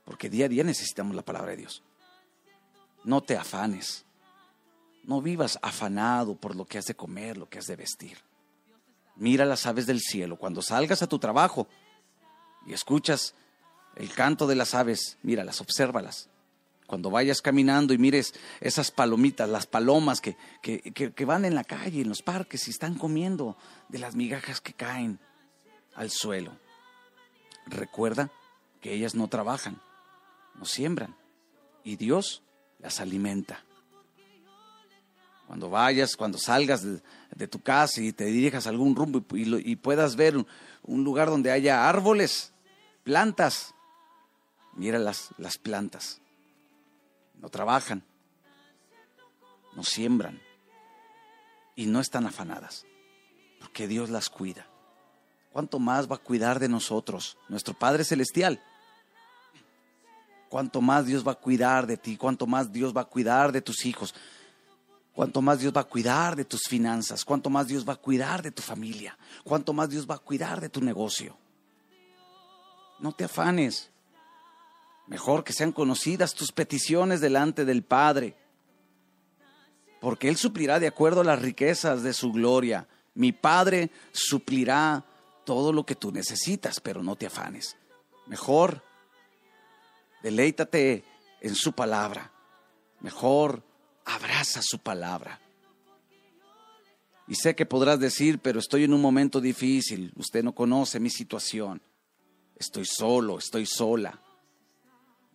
porque 0.04 0.28
día 0.28 0.46
a 0.46 0.48
día 0.48 0.64
necesitamos 0.64 1.14
la 1.14 1.24
palabra 1.24 1.52
de 1.52 1.58
Dios. 1.58 1.82
No 3.04 3.22
te 3.22 3.36
afanes, 3.36 4.04
no 5.08 5.22
vivas 5.22 5.58
afanado 5.62 6.36
por 6.36 6.54
lo 6.54 6.66
que 6.66 6.76
has 6.76 6.84
de 6.84 6.94
comer, 6.94 7.38
lo 7.38 7.48
que 7.48 7.58
has 7.58 7.66
de 7.66 7.76
vestir. 7.76 8.18
Mira 9.16 9.46
las 9.46 9.64
aves 9.64 9.86
del 9.86 10.00
cielo. 10.00 10.36
Cuando 10.36 10.60
salgas 10.60 11.00
a 11.00 11.06
tu 11.06 11.18
trabajo 11.18 11.66
y 12.66 12.74
escuchas 12.74 13.34
el 13.96 14.12
canto 14.12 14.46
de 14.46 14.54
las 14.54 14.74
aves, 14.74 15.16
míralas, 15.22 15.62
obsérvalas 15.62 16.28
cuando 16.86 17.10
vayas 17.10 17.42
caminando 17.42 17.92
y 17.92 17.98
mires 17.98 18.32
esas 18.60 18.90
palomitas, 18.90 19.46
las 19.48 19.66
palomas 19.66 20.22
que, 20.22 20.36
que, 20.62 21.24
van 21.26 21.44
en 21.44 21.54
la 21.54 21.64
calle, 21.64 22.00
en 22.00 22.08
los 22.08 22.22
parques 22.22 22.66
y 22.66 22.70
están 22.70 22.94
comiendo 22.94 23.58
de 23.90 23.98
las 23.98 24.14
migajas 24.14 24.62
que 24.62 24.72
caen 24.72 25.18
al 25.94 26.10
suelo. 26.10 26.52
Recuerda 27.66 28.30
que 28.80 28.94
ellas 28.94 29.14
no 29.14 29.28
trabajan, 29.28 29.80
no 30.54 30.64
siembran 30.64 31.14
y 31.84 31.96
Dios 31.96 32.42
las 32.78 33.00
alimenta. 33.00 33.64
Cuando 35.48 35.68
vayas, 35.70 36.14
cuando 36.14 36.38
salgas 36.38 36.84
de, 36.84 37.48
tu 37.48 37.60
casa 37.60 38.00
y 38.00 38.12
te 38.12 38.26
dirijas 38.26 38.66
a 38.66 38.70
algún 38.70 38.94
rumbo 38.94 39.24
y, 39.34 39.76
puedas 39.76 40.14
ver 40.14 40.36
un, 40.82 41.04
lugar 41.04 41.28
donde 41.28 41.50
haya 41.50 41.88
árboles, 41.88 42.52
plantas, 43.02 43.74
mira 44.76 44.98
las, 44.98 45.30
las 45.38 45.58
plantas 45.58 46.20
no 47.40 47.48
trabajan, 47.48 48.02
no 49.74 49.82
siembran 49.84 50.40
y 51.76 51.86
no 51.86 52.00
están 52.00 52.26
afanadas, 52.26 52.84
porque 53.60 53.86
Dios 53.86 54.10
las 54.10 54.28
cuida. 54.28 54.66
¿Cuánto 55.52 55.78
más 55.78 56.10
va 56.10 56.16
a 56.16 56.20
cuidar 56.20 56.58
de 56.58 56.68
nosotros, 56.68 57.38
nuestro 57.48 57.74
Padre 57.74 58.04
Celestial? 58.04 58.62
¿Cuánto 60.48 60.80
más 60.80 61.06
Dios 61.06 61.26
va 61.26 61.32
a 61.32 61.36
cuidar 61.36 61.86
de 61.86 61.96
ti? 61.96 62.16
¿Cuánto 62.16 62.46
más 62.46 62.72
Dios 62.72 62.96
va 62.96 63.02
a 63.02 63.06
cuidar 63.06 63.52
de 63.52 63.60
tus 63.60 63.84
hijos? 63.86 64.14
¿Cuánto 65.18 65.42
más 65.42 65.58
Dios 65.58 65.72
va 65.76 65.80
a 65.80 65.84
cuidar 65.88 66.36
de 66.36 66.44
tus 66.44 66.68
finanzas? 66.68 67.24
¿Cuánto 67.24 67.50
más 67.50 67.66
Dios 67.66 67.84
va 67.84 67.94
a 67.94 67.96
cuidar 67.96 68.40
de 68.40 68.52
tu 68.52 68.62
familia? 68.62 69.18
¿Cuánto 69.42 69.72
más 69.72 69.90
Dios 69.90 70.08
va 70.08 70.14
a 70.14 70.20
cuidar 70.20 70.60
de 70.60 70.68
tu 70.68 70.80
negocio? 70.80 71.36
No 73.00 73.10
te 73.10 73.24
afanes. 73.24 73.90
Mejor 75.08 75.42
que 75.42 75.52
sean 75.52 75.72
conocidas 75.72 76.34
tus 76.34 76.52
peticiones 76.52 77.20
delante 77.20 77.64
del 77.64 77.82
Padre, 77.82 78.36
porque 80.00 80.28
Él 80.28 80.36
suplirá 80.36 80.78
de 80.78 80.86
acuerdo 80.86 81.22
a 81.22 81.24
las 81.24 81.42
riquezas 81.42 82.04
de 82.04 82.12
su 82.12 82.30
gloria. 82.30 82.86
Mi 83.14 83.32
Padre 83.32 83.90
suplirá 84.12 85.04
todo 85.44 85.72
lo 85.72 85.84
que 85.84 85.96
tú 85.96 86.12
necesitas, 86.12 86.78
pero 86.78 87.02
no 87.02 87.16
te 87.16 87.26
afanes. 87.26 87.76
Mejor, 88.28 88.84
deleítate 90.22 91.02
en 91.40 91.56
su 91.56 91.72
palabra. 91.72 92.30
Mejor, 93.00 93.64
abraza 94.08 94.60
su 94.62 94.78
palabra. 94.78 95.40
Y 97.26 97.34
sé 97.34 97.54
que 97.54 97.66
podrás 97.66 98.00
decir, 98.00 98.38
pero 98.38 98.58
estoy 98.58 98.84
en 98.84 98.94
un 98.94 99.00
momento 99.00 99.40
difícil, 99.40 100.12
usted 100.16 100.42
no 100.42 100.54
conoce 100.54 100.98
mi 100.98 101.10
situación. 101.10 101.80
Estoy 102.56 102.86
solo, 102.86 103.38
estoy 103.38 103.66
sola 103.66 104.20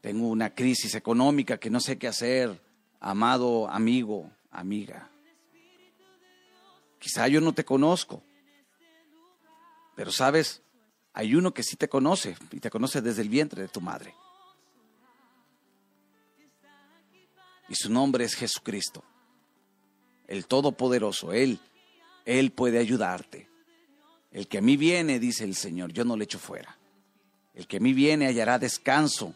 tengo 0.03 0.27
una 0.27 0.53
crisis 0.53 0.95
económica 0.95 1.57
que 1.57 1.69
no 1.69 1.79
sé 1.79 1.97
qué 1.97 2.09
hacer, 2.09 2.61
amado 2.99 3.69
amigo, 3.69 4.29
amiga. 4.51 5.09
Quizá 6.99 7.29
yo 7.29 7.39
no 7.39 7.53
te 7.53 7.63
conozco, 7.63 8.21
pero 9.95 10.11
sabes, 10.11 10.61
hay 11.13 11.35
uno 11.35 11.53
que 11.53 11.63
sí 11.63 11.77
te 11.77 11.87
conoce 11.87 12.35
y 12.51 12.59
te 12.59 12.69
conoce 12.69 13.01
desde 13.01 13.21
el 13.21 13.29
vientre 13.29 13.61
de 13.61 13.69
tu 13.69 13.79
madre. 13.79 14.13
Y 17.69 17.75
su 17.75 17.89
nombre 17.91 18.25
es 18.25 18.35
Jesucristo, 18.35 19.03
el 20.27 20.45
Todopoderoso. 20.45 21.33
Él, 21.33 21.59
Él 22.25 22.51
puede 22.51 22.79
ayudarte. 22.79 23.47
El 24.31 24.47
que 24.47 24.57
a 24.57 24.61
mí 24.61 24.77
viene, 24.77 25.19
dice 25.19 25.43
el 25.43 25.55
Señor, 25.55 25.93
yo 25.93 26.05
no 26.05 26.17
le 26.17 26.25
echo 26.25 26.39
fuera. 26.39 26.77
El 27.53 27.67
que 27.67 27.77
a 27.77 27.79
mí 27.79 27.93
viene 27.93 28.27
hallará 28.27 28.57
descanso 28.59 29.35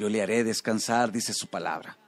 yo 0.00 0.08
le 0.08 0.22
haré 0.22 0.44
descansar, 0.44 1.12
dice 1.12 1.34
su 1.34 1.46
palabra. 1.46 1.98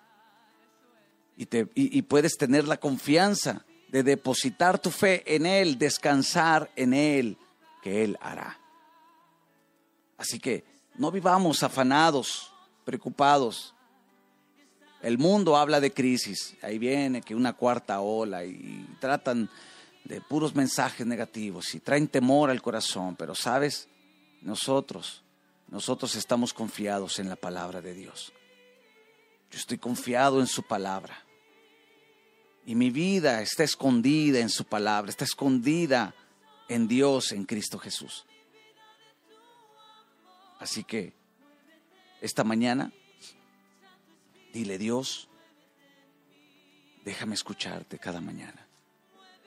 Y, 1.36 1.44
te, 1.44 1.68
y, 1.74 2.00
puedes 2.00 2.38
tener 2.38 2.66
la 2.66 2.78
confianza 2.78 3.66
de 3.88 4.02
depositar 4.02 4.78
tu 4.78 4.90
fe 4.90 5.22
en 5.26 5.44
Él, 5.44 5.76
descansar 5.76 6.70
en 6.74 6.94
Él, 6.94 7.36
que 7.82 8.02
Él 8.02 8.16
hará. 8.22 8.58
Así 10.16 10.38
que 10.38 10.64
no 10.94 11.10
vivamos 11.10 11.62
afanados, 11.62 12.50
preocupados. 12.86 13.74
El 15.02 15.18
mundo 15.18 15.56
habla 15.56 15.80
de 15.80 15.92
crisis, 15.92 16.54
ahí 16.62 16.78
viene 16.78 17.22
que 17.22 17.34
una 17.34 17.52
cuarta 17.52 18.00
ola 18.00 18.44
y 18.44 18.86
tratan 19.00 19.50
de 20.04 20.20
puros 20.20 20.54
mensajes 20.54 21.06
negativos 21.06 21.74
y 21.74 21.80
traen 21.80 22.08
temor 22.08 22.50
al 22.50 22.62
corazón, 22.62 23.16
pero 23.16 23.34
sabes, 23.34 23.88
nosotros 24.42 25.22
nosotros 25.72 26.16
estamos 26.16 26.52
confiados 26.52 27.18
en 27.18 27.30
la 27.30 27.36
palabra 27.36 27.80
de 27.80 27.94
Dios. 27.94 28.30
Yo 29.50 29.58
estoy 29.58 29.78
confiado 29.78 30.38
en 30.38 30.46
su 30.46 30.62
palabra. 30.62 31.24
Y 32.66 32.74
mi 32.74 32.90
vida 32.90 33.40
está 33.40 33.64
escondida 33.64 34.40
en 34.40 34.50
su 34.50 34.66
palabra, 34.66 35.08
está 35.08 35.24
escondida 35.24 36.14
en 36.68 36.88
Dios, 36.88 37.32
en 37.32 37.46
Cristo 37.46 37.78
Jesús. 37.78 38.26
Así 40.58 40.84
que 40.84 41.14
esta 42.20 42.44
mañana, 42.44 42.92
dile 44.52 44.78
Dios, 44.78 45.28
déjame 47.04 47.34
escucharte 47.34 47.98
cada 47.98 48.20
mañana. 48.20 48.66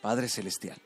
Padre 0.02 0.30
Celestial, 0.30 0.82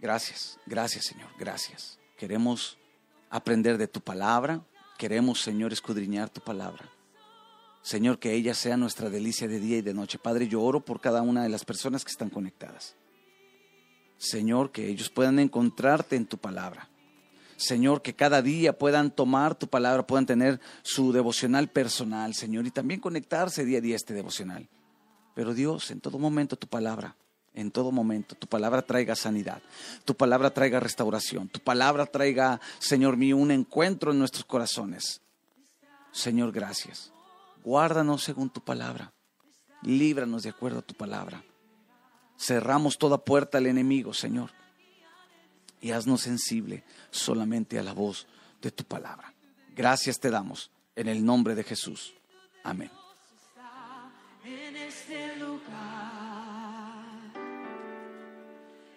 gracias, 0.00 0.58
gracias 0.66 1.06
Señor, 1.06 1.30
gracias. 1.38 1.98
Queremos 2.16 2.78
aprender 3.30 3.78
de 3.78 3.88
tu 3.88 4.00
palabra, 4.00 4.62
Queremos, 5.00 5.40
Señor, 5.40 5.72
escudriñar 5.72 6.28
tu 6.28 6.42
palabra. 6.42 6.86
Señor, 7.80 8.18
que 8.18 8.34
ella 8.34 8.52
sea 8.52 8.76
nuestra 8.76 9.08
delicia 9.08 9.48
de 9.48 9.58
día 9.58 9.78
y 9.78 9.80
de 9.80 9.94
noche. 9.94 10.18
Padre, 10.18 10.46
yo 10.46 10.60
oro 10.60 10.84
por 10.84 11.00
cada 11.00 11.22
una 11.22 11.42
de 11.42 11.48
las 11.48 11.64
personas 11.64 12.04
que 12.04 12.10
están 12.10 12.28
conectadas. 12.28 12.96
Señor, 14.18 14.72
que 14.72 14.88
ellos 14.88 15.08
puedan 15.08 15.38
encontrarte 15.38 16.16
en 16.16 16.26
tu 16.26 16.36
palabra. 16.36 16.89
Señor, 17.60 18.00
que 18.00 18.14
cada 18.14 18.40
día 18.40 18.78
puedan 18.78 19.10
tomar 19.10 19.54
tu 19.54 19.68
palabra, 19.68 20.06
puedan 20.06 20.24
tener 20.24 20.60
su 20.82 21.12
devocional 21.12 21.68
personal, 21.68 22.34
Señor, 22.34 22.66
y 22.66 22.70
también 22.70 23.00
conectarse 23.00 23.66
día 23.66 23.78
a 23.78 23.80
día 23.82 23.94
a 23.94 23.96
este 23.96 24.14
devocional. 24.14 24.66
Pero 25.34 25.52
Dios, 25.52 25.90
en 25.90 26.00
todo 26.00 26.18
momento 26.18 26.56
tu 26.56 26.66
palabra, 26.68 27.16
en 27.52 27.70
todo 27.70 27.92
momento, 27.92 28.34
tu 28.34 28.46
palabra 28.46 28.80
traiga 28.80 29.14
sanidad, 29.14 29.60
tu 30.06 30.14
palabra 30.14 30.54
traiga 30.54 30.80
restauración, 30.80 31.48
tu 31.48 31.60
palabra 31.60 32.06
traiga, 32.06 32.62
Señor 32.78 33.18
mío, 33.18 33.36
un 33.36 33.50
encuentro 33.50 34.12
en 34.12 34.18
nuestros 34.18 34.46
corazones. 34.46 35.20
Señor, 36.12 36.52
gracias. 36.52 37.12
Guárdanos 37.62 38.24
según 38.24 38.48
tu 38.48 38.62
palabra. 38.62 39.12
Líbranos 39.82 40.44
de 40.44 40.48
acuerdo 40.48 40.78
a 40.78 40.82
tu 40.82 40.94
palabra. 40.94 41.44
Cerramos 42.38 42.96
toda 42.96 43.18
puerta 43.18 43.58
al 43.58 43.66
enemigo, 43.66 44.14
Señor 44.14 44.50
y 45.80 45.92
haznos 45.92 46.22
sensible 46.22 46.84
solamente 47.10 47.78
a 47.78 47.82
la 47.82 47.92
voz 47.92 48.26
de 48.60 48.70
tu 48.70 48.84
palabra. 48.84 49.32
Gracias 49.74 50.20
te 50.20 50.30
damos 50.30 50.70
en 50.96 51.08
el 51.08 51.24
nombre 51.24 51.54
de 51.54 51.64
Jesús. 51.64 52.14
Amén. 52.62 52.90
En 54.44 54.76
este 54.76 55.36
lugar, 55.36 57.04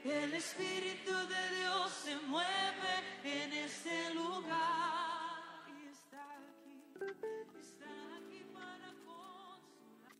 el 0.05 0.33
Espíritu 0.33 1.11
de 1.11 1.57
Dios 1.59 1.91
se 2.03 2.15
mueve 2.27 3.03
en 3.23 3.53
este 3.53 4.13
lugar 4.13 5.67
y 5.67 5.87
está 5.91 6.23
aquí, 6.39 6.83
está 7.59 7.91
aquí 8.17 8.45
para 8.53 8.89
consolar. 9.05 10.13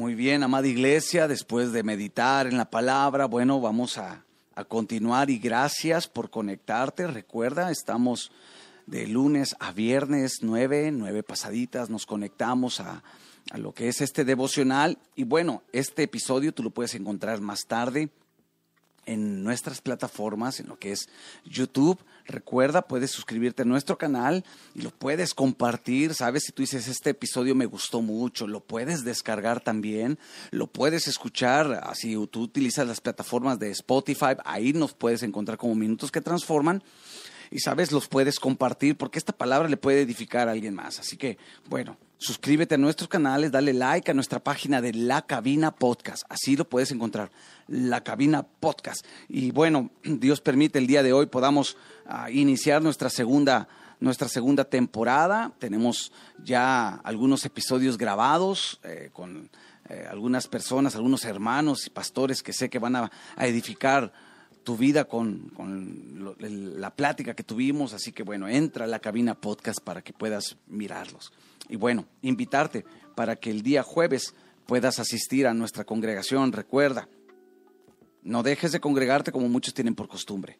Muy 0.00 0.14
bien, 0.14 0.42
amada 0.42 0.66
iglesia, 0.66 1.28
después 1.28 1.72
de 1.72 1.82
meditar 1.82 2.46
en 2.46 2.56
la 2.56 2.70
palabra, 2.70 3.26
bueno, 3.26 3.60
vamos 3.60 3.98
a, 3.98 4.24
continuar 4.68 5.30
y 5.30 5.38
gracias 5.38 6.08
por 6.08 6.30
conectarte. 6.30 7.06
Recuerda, 7.06 7.70
estamos 7.70 8.32
de 8.86 9.06
lunes 9.06 9.56
a 9.60 9.72
viernes, 9.72 10.38
nueve, 10.42 10.90
nueve 10.90 11.22
pasaditas, 11.22 11.90
nos 11.90 12.06
conectamos 12.06 12.80
a, 12.80 13.02
a 13.50 13.58
lo 13.58 13.74
que 13.74 13.88
es 13.88 14.00
este 14.00 14.24
devocional. 14.24 14.96
Y 15.16 15.24
bueno, 15.24 15.62
este 15.72 16.04
episodio 16.04 16.54
tú 16.54 16.62
lo 16.62 16.70
puedes 16.70 16.94
encontrar 16.94 17.40
más 17.40 17.66
tarde 17.66 18.10
en 19.06 19.42
nuestras 19.42 19.80
plataformas, 19.80 20.60
en 20.60 20.68
lo 20.68 20.78
que 20.78 20.92
es 20.92 21.08
YouTube. 21.44 21.98
Recuerda, 22.26 22.82
puedes 22.82 23.10
suscribirte 23.10 23.62
a 23.62 23.64
nuestro 23.64 23.98
canal 23.98 24.44
y 24.74 24.82
lo 24.82 24.90
puedes 24.90 25.34
compartir. 25.34 26.14
Sabes, 26.14 26.44
si 26.44 26.52
tú 26.52 26.62
dices, 26.62 26.86
este 26.86 27.10
episodio 27.10 27.54
me 27.54 27.66
gustó 27.66 28.02
mucho, 28.02 28.46
lo 28.46 28.60
puedes 28.60 29.04
descargar 29.04 29.60
también, 29.60 30.18
lo 30.50 30.66
puedes 30.66 31.08
escuchar. 31.08 31.80
Así 31.82 32.16
tú 32.30 32.42
utilizas 32.42 32.86
las 32.86 33.00
plataformas 33.00 33.58
de 33.58 33.70
Spotify, 33.70 34.36
ahí 34.44 34.72
nos 34.72 34.92
puedes 34.92 35.22
encontrar 35.22 35.58
como 35.58 35.74
minutos 35.74 36.10
que 36.10 36.20
transforman 36.20 36.82
y 37.50 37.58
sabes, 37.58 37.90
los 37.90 38.06
puedes 38.06 38.38
compartir 38.38 38.96
porque 38.96 39.18
esta 39.18 39.32
palabra 39.32 39.68
le 39.68 39.76
puede 39.76 40.02
edificar 40.02 40.48
a 40.48 40.52
alguien 40.52 40.74
más. 40.74 41.00
Así 41.00 41.16
que, 41.16 41.36
bueno, 41.68 41.96
suscríbete 42.18 42.76
a 42.76 42.78
nuestros 42.78 43.08
canales, 43.08 43.50
dale 43.50 43.72
like 43.72 44.08
a 44.10 44.14
nuestra 44.14 44.38
página 44.38 44.80
de 44.80 44.92
La 44.92 45.22
Cabina 45.22 45.72
Podcast. 45.72 46.22
Así 46.28 46.56
lo 46.56 46.68
puedes 46.68 46.92
encontrar, 46.92 47.32
La 47.66 48.04
Cabina 48.04 48.44
Podcast. 48.44 49.04
Y 49.28 49.50
bueno, 49.50 49.90
Dios 50.04 50.40
permite 50.40 50.78
el 50.78 50.86
día 50.86 51.02
de 51.02 51.12
hoy 51.12 51.26
podamos 51.26 51.76
ah, 52.06 52.30
iniciar 52.30 52.82
nuestra 52.82 53.10
segunda 53.10 53.68
nuestra 53.98 54.28
segunda 54.28 54.64
temporada. 54.64 55.52
Tenemos 55.58 56.10
ya 56.42 56.94
algunos 57.04 57.44
episodios 57.44 57.98
grabados 57.98 58.80
eh, 58.82 59.10
con 59.12 59.50
eh, 59.90 60.06
algunas 60.10 60.48
personas, 60.48 60.94
algunos 60.94 61.26
hermanos 61.26 61.86
y 61.86 61.90
pastores 61.90 62.42
que 62.42 62.54
sé 62.54 62.70
que 62.70 62.78
van 62.78 62.96
a 62.96 63.10
edificar 63.36 64.12
tu 64.64 64.76
vida 64.76 65.04
con, 65.04 65.52
la 66.38 66.94
plática 66.94 67.34
que 67.34 67.42
tuvimos. 67.42 67.92
Así 67.92 68.12
que 68.12 68.22
bueno, 68.22 68.48
entra 68.48 68.84
a 68.84 68.88
la 68.88 68.98
cabina 68.98 69.34
podcast 69.34 69.80
para 69.80 70.02
que 70.02 70.12
puedas 70.12 70.56
mirarlos. 70.66 71.32
Y 71.68 71.76
bueno, 71.76 72.06
invitarte 72.22 72.84
para 73.14 73.36
que 73.36 73.50
el 73.50 73.62
día 73.62 73.82
jueves 73.82 74.34
puedas 74.66 74.98
asistir 74.98 75.46
a 75.46 75.54
nuestra 75.54 75.84
congregación. 75.84 76.52
Recuerda, 76.52 77.08
no 78.22 78.42
dejes 78.42 78.72
de 78.72 78.80
congregarte 78.80 79.32
como 79.32 79.48
muchos 79.48 79.74
tienen 79.74 79.94
por 79.94 80.08
costumbre. 80.08 80.58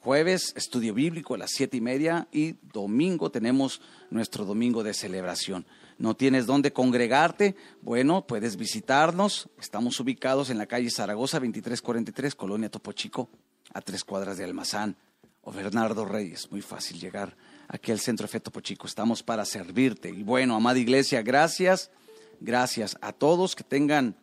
Jueves, 0.00 0.52
estudio 0.56 0.94
bíblico 0.94 1.34
a 1.34 1.38
las 1.38 1.52
siete 1.52 1.76
y 1.76 1.80
media 1.80 2.26
y 2.32 2.56
domingo 2.72 3.30
tenemos 3.30 3.80
nuestro 4.10 4.44
domingo 4.44 4.82
de 4.82 4.94
celebración. 4.94 5.64
¿No 6.02 6.16
tienes 6.16 6.46
dónde 6.46 6.72
congregarte? 6.72 7.54
Bueno, 7.80 8.26
puedes 8.26 8.56
visitarnos. 8.56 9.48
Estamos 9.56 10.00
ubicados 10.00 10.50
en 10.50 10.58
la 10.58 10.66
calle 10.66 10.90
Zaragoza 10.90 11.36
2343, 11.36 12.34
Colonia 12.34 12.68
Topo 12.68 12.90
Chico, 12.90 13.30
a 13.72 13.80
tres 13.82 14.02
cuadras 14.02 14.36
de 14.36 14.42
Almazán 14.42 14.96
o 15.42 15.52
Bernardo 15.52 16.04
Reyes. 16.04 16.50
Muy 16.50 16.60
fácil 16.60 16.98
llegar 16.98 17.36
aquí 17.68 17.92
al 17.92 18.00
centro 18.00 18.26
de 18.26 18.40
Topo 18.40 18.60
Chico. 18.60 18.88
Estamos 18.88 19.22
para 19.22 19.44
servirte. 19.44 20.10
Y 20.10 20.24
bueno, 20.24 20.56
amada 20.56 20.80
iglesia, 20.80 21.22
gracias. 21.22 21.92
Gracias 22.40 22.98
a 23.00 23.12
todos. 23.12 23.54
Que 23.54 23.62
tengan 23.62 24.16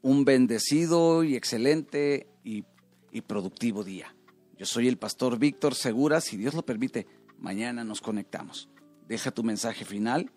un 0.00 0.24
bendecido 0.24 1.22
y 1.22 1.36
excelente 1.36 2.30
y, 2.44 2.64
y 3.12 3.20
productivo 3.20 3.84
día. 3.84 4.14
Yo 4.56 4.64
soy 4.64 4.88
el 4.88 4.96
pastor 4.96 5.38
Víctor 5.38 5.74
Segura. 5.74 6.22
Si 6.22 6.38
Dios 6.38 6.54
lo 6.54 6.64
permite, 6.64 7.06
mañana 7.36 7.84
nos 7.84 8.00
conectamos. 8.00 8.70
Deja 9.06 9.30
tu 9.30 9.44
mensaje 9.44 9.84
final 9.84 10.32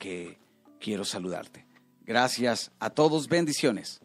que 0.00 0.38
quiero 0.80 1.04
saludarte. 1.04 1.64
Gracias 2.04 2.72
a 2.80 2.90
todos, 2.90 3.28
bendiciones. 3.28 4.00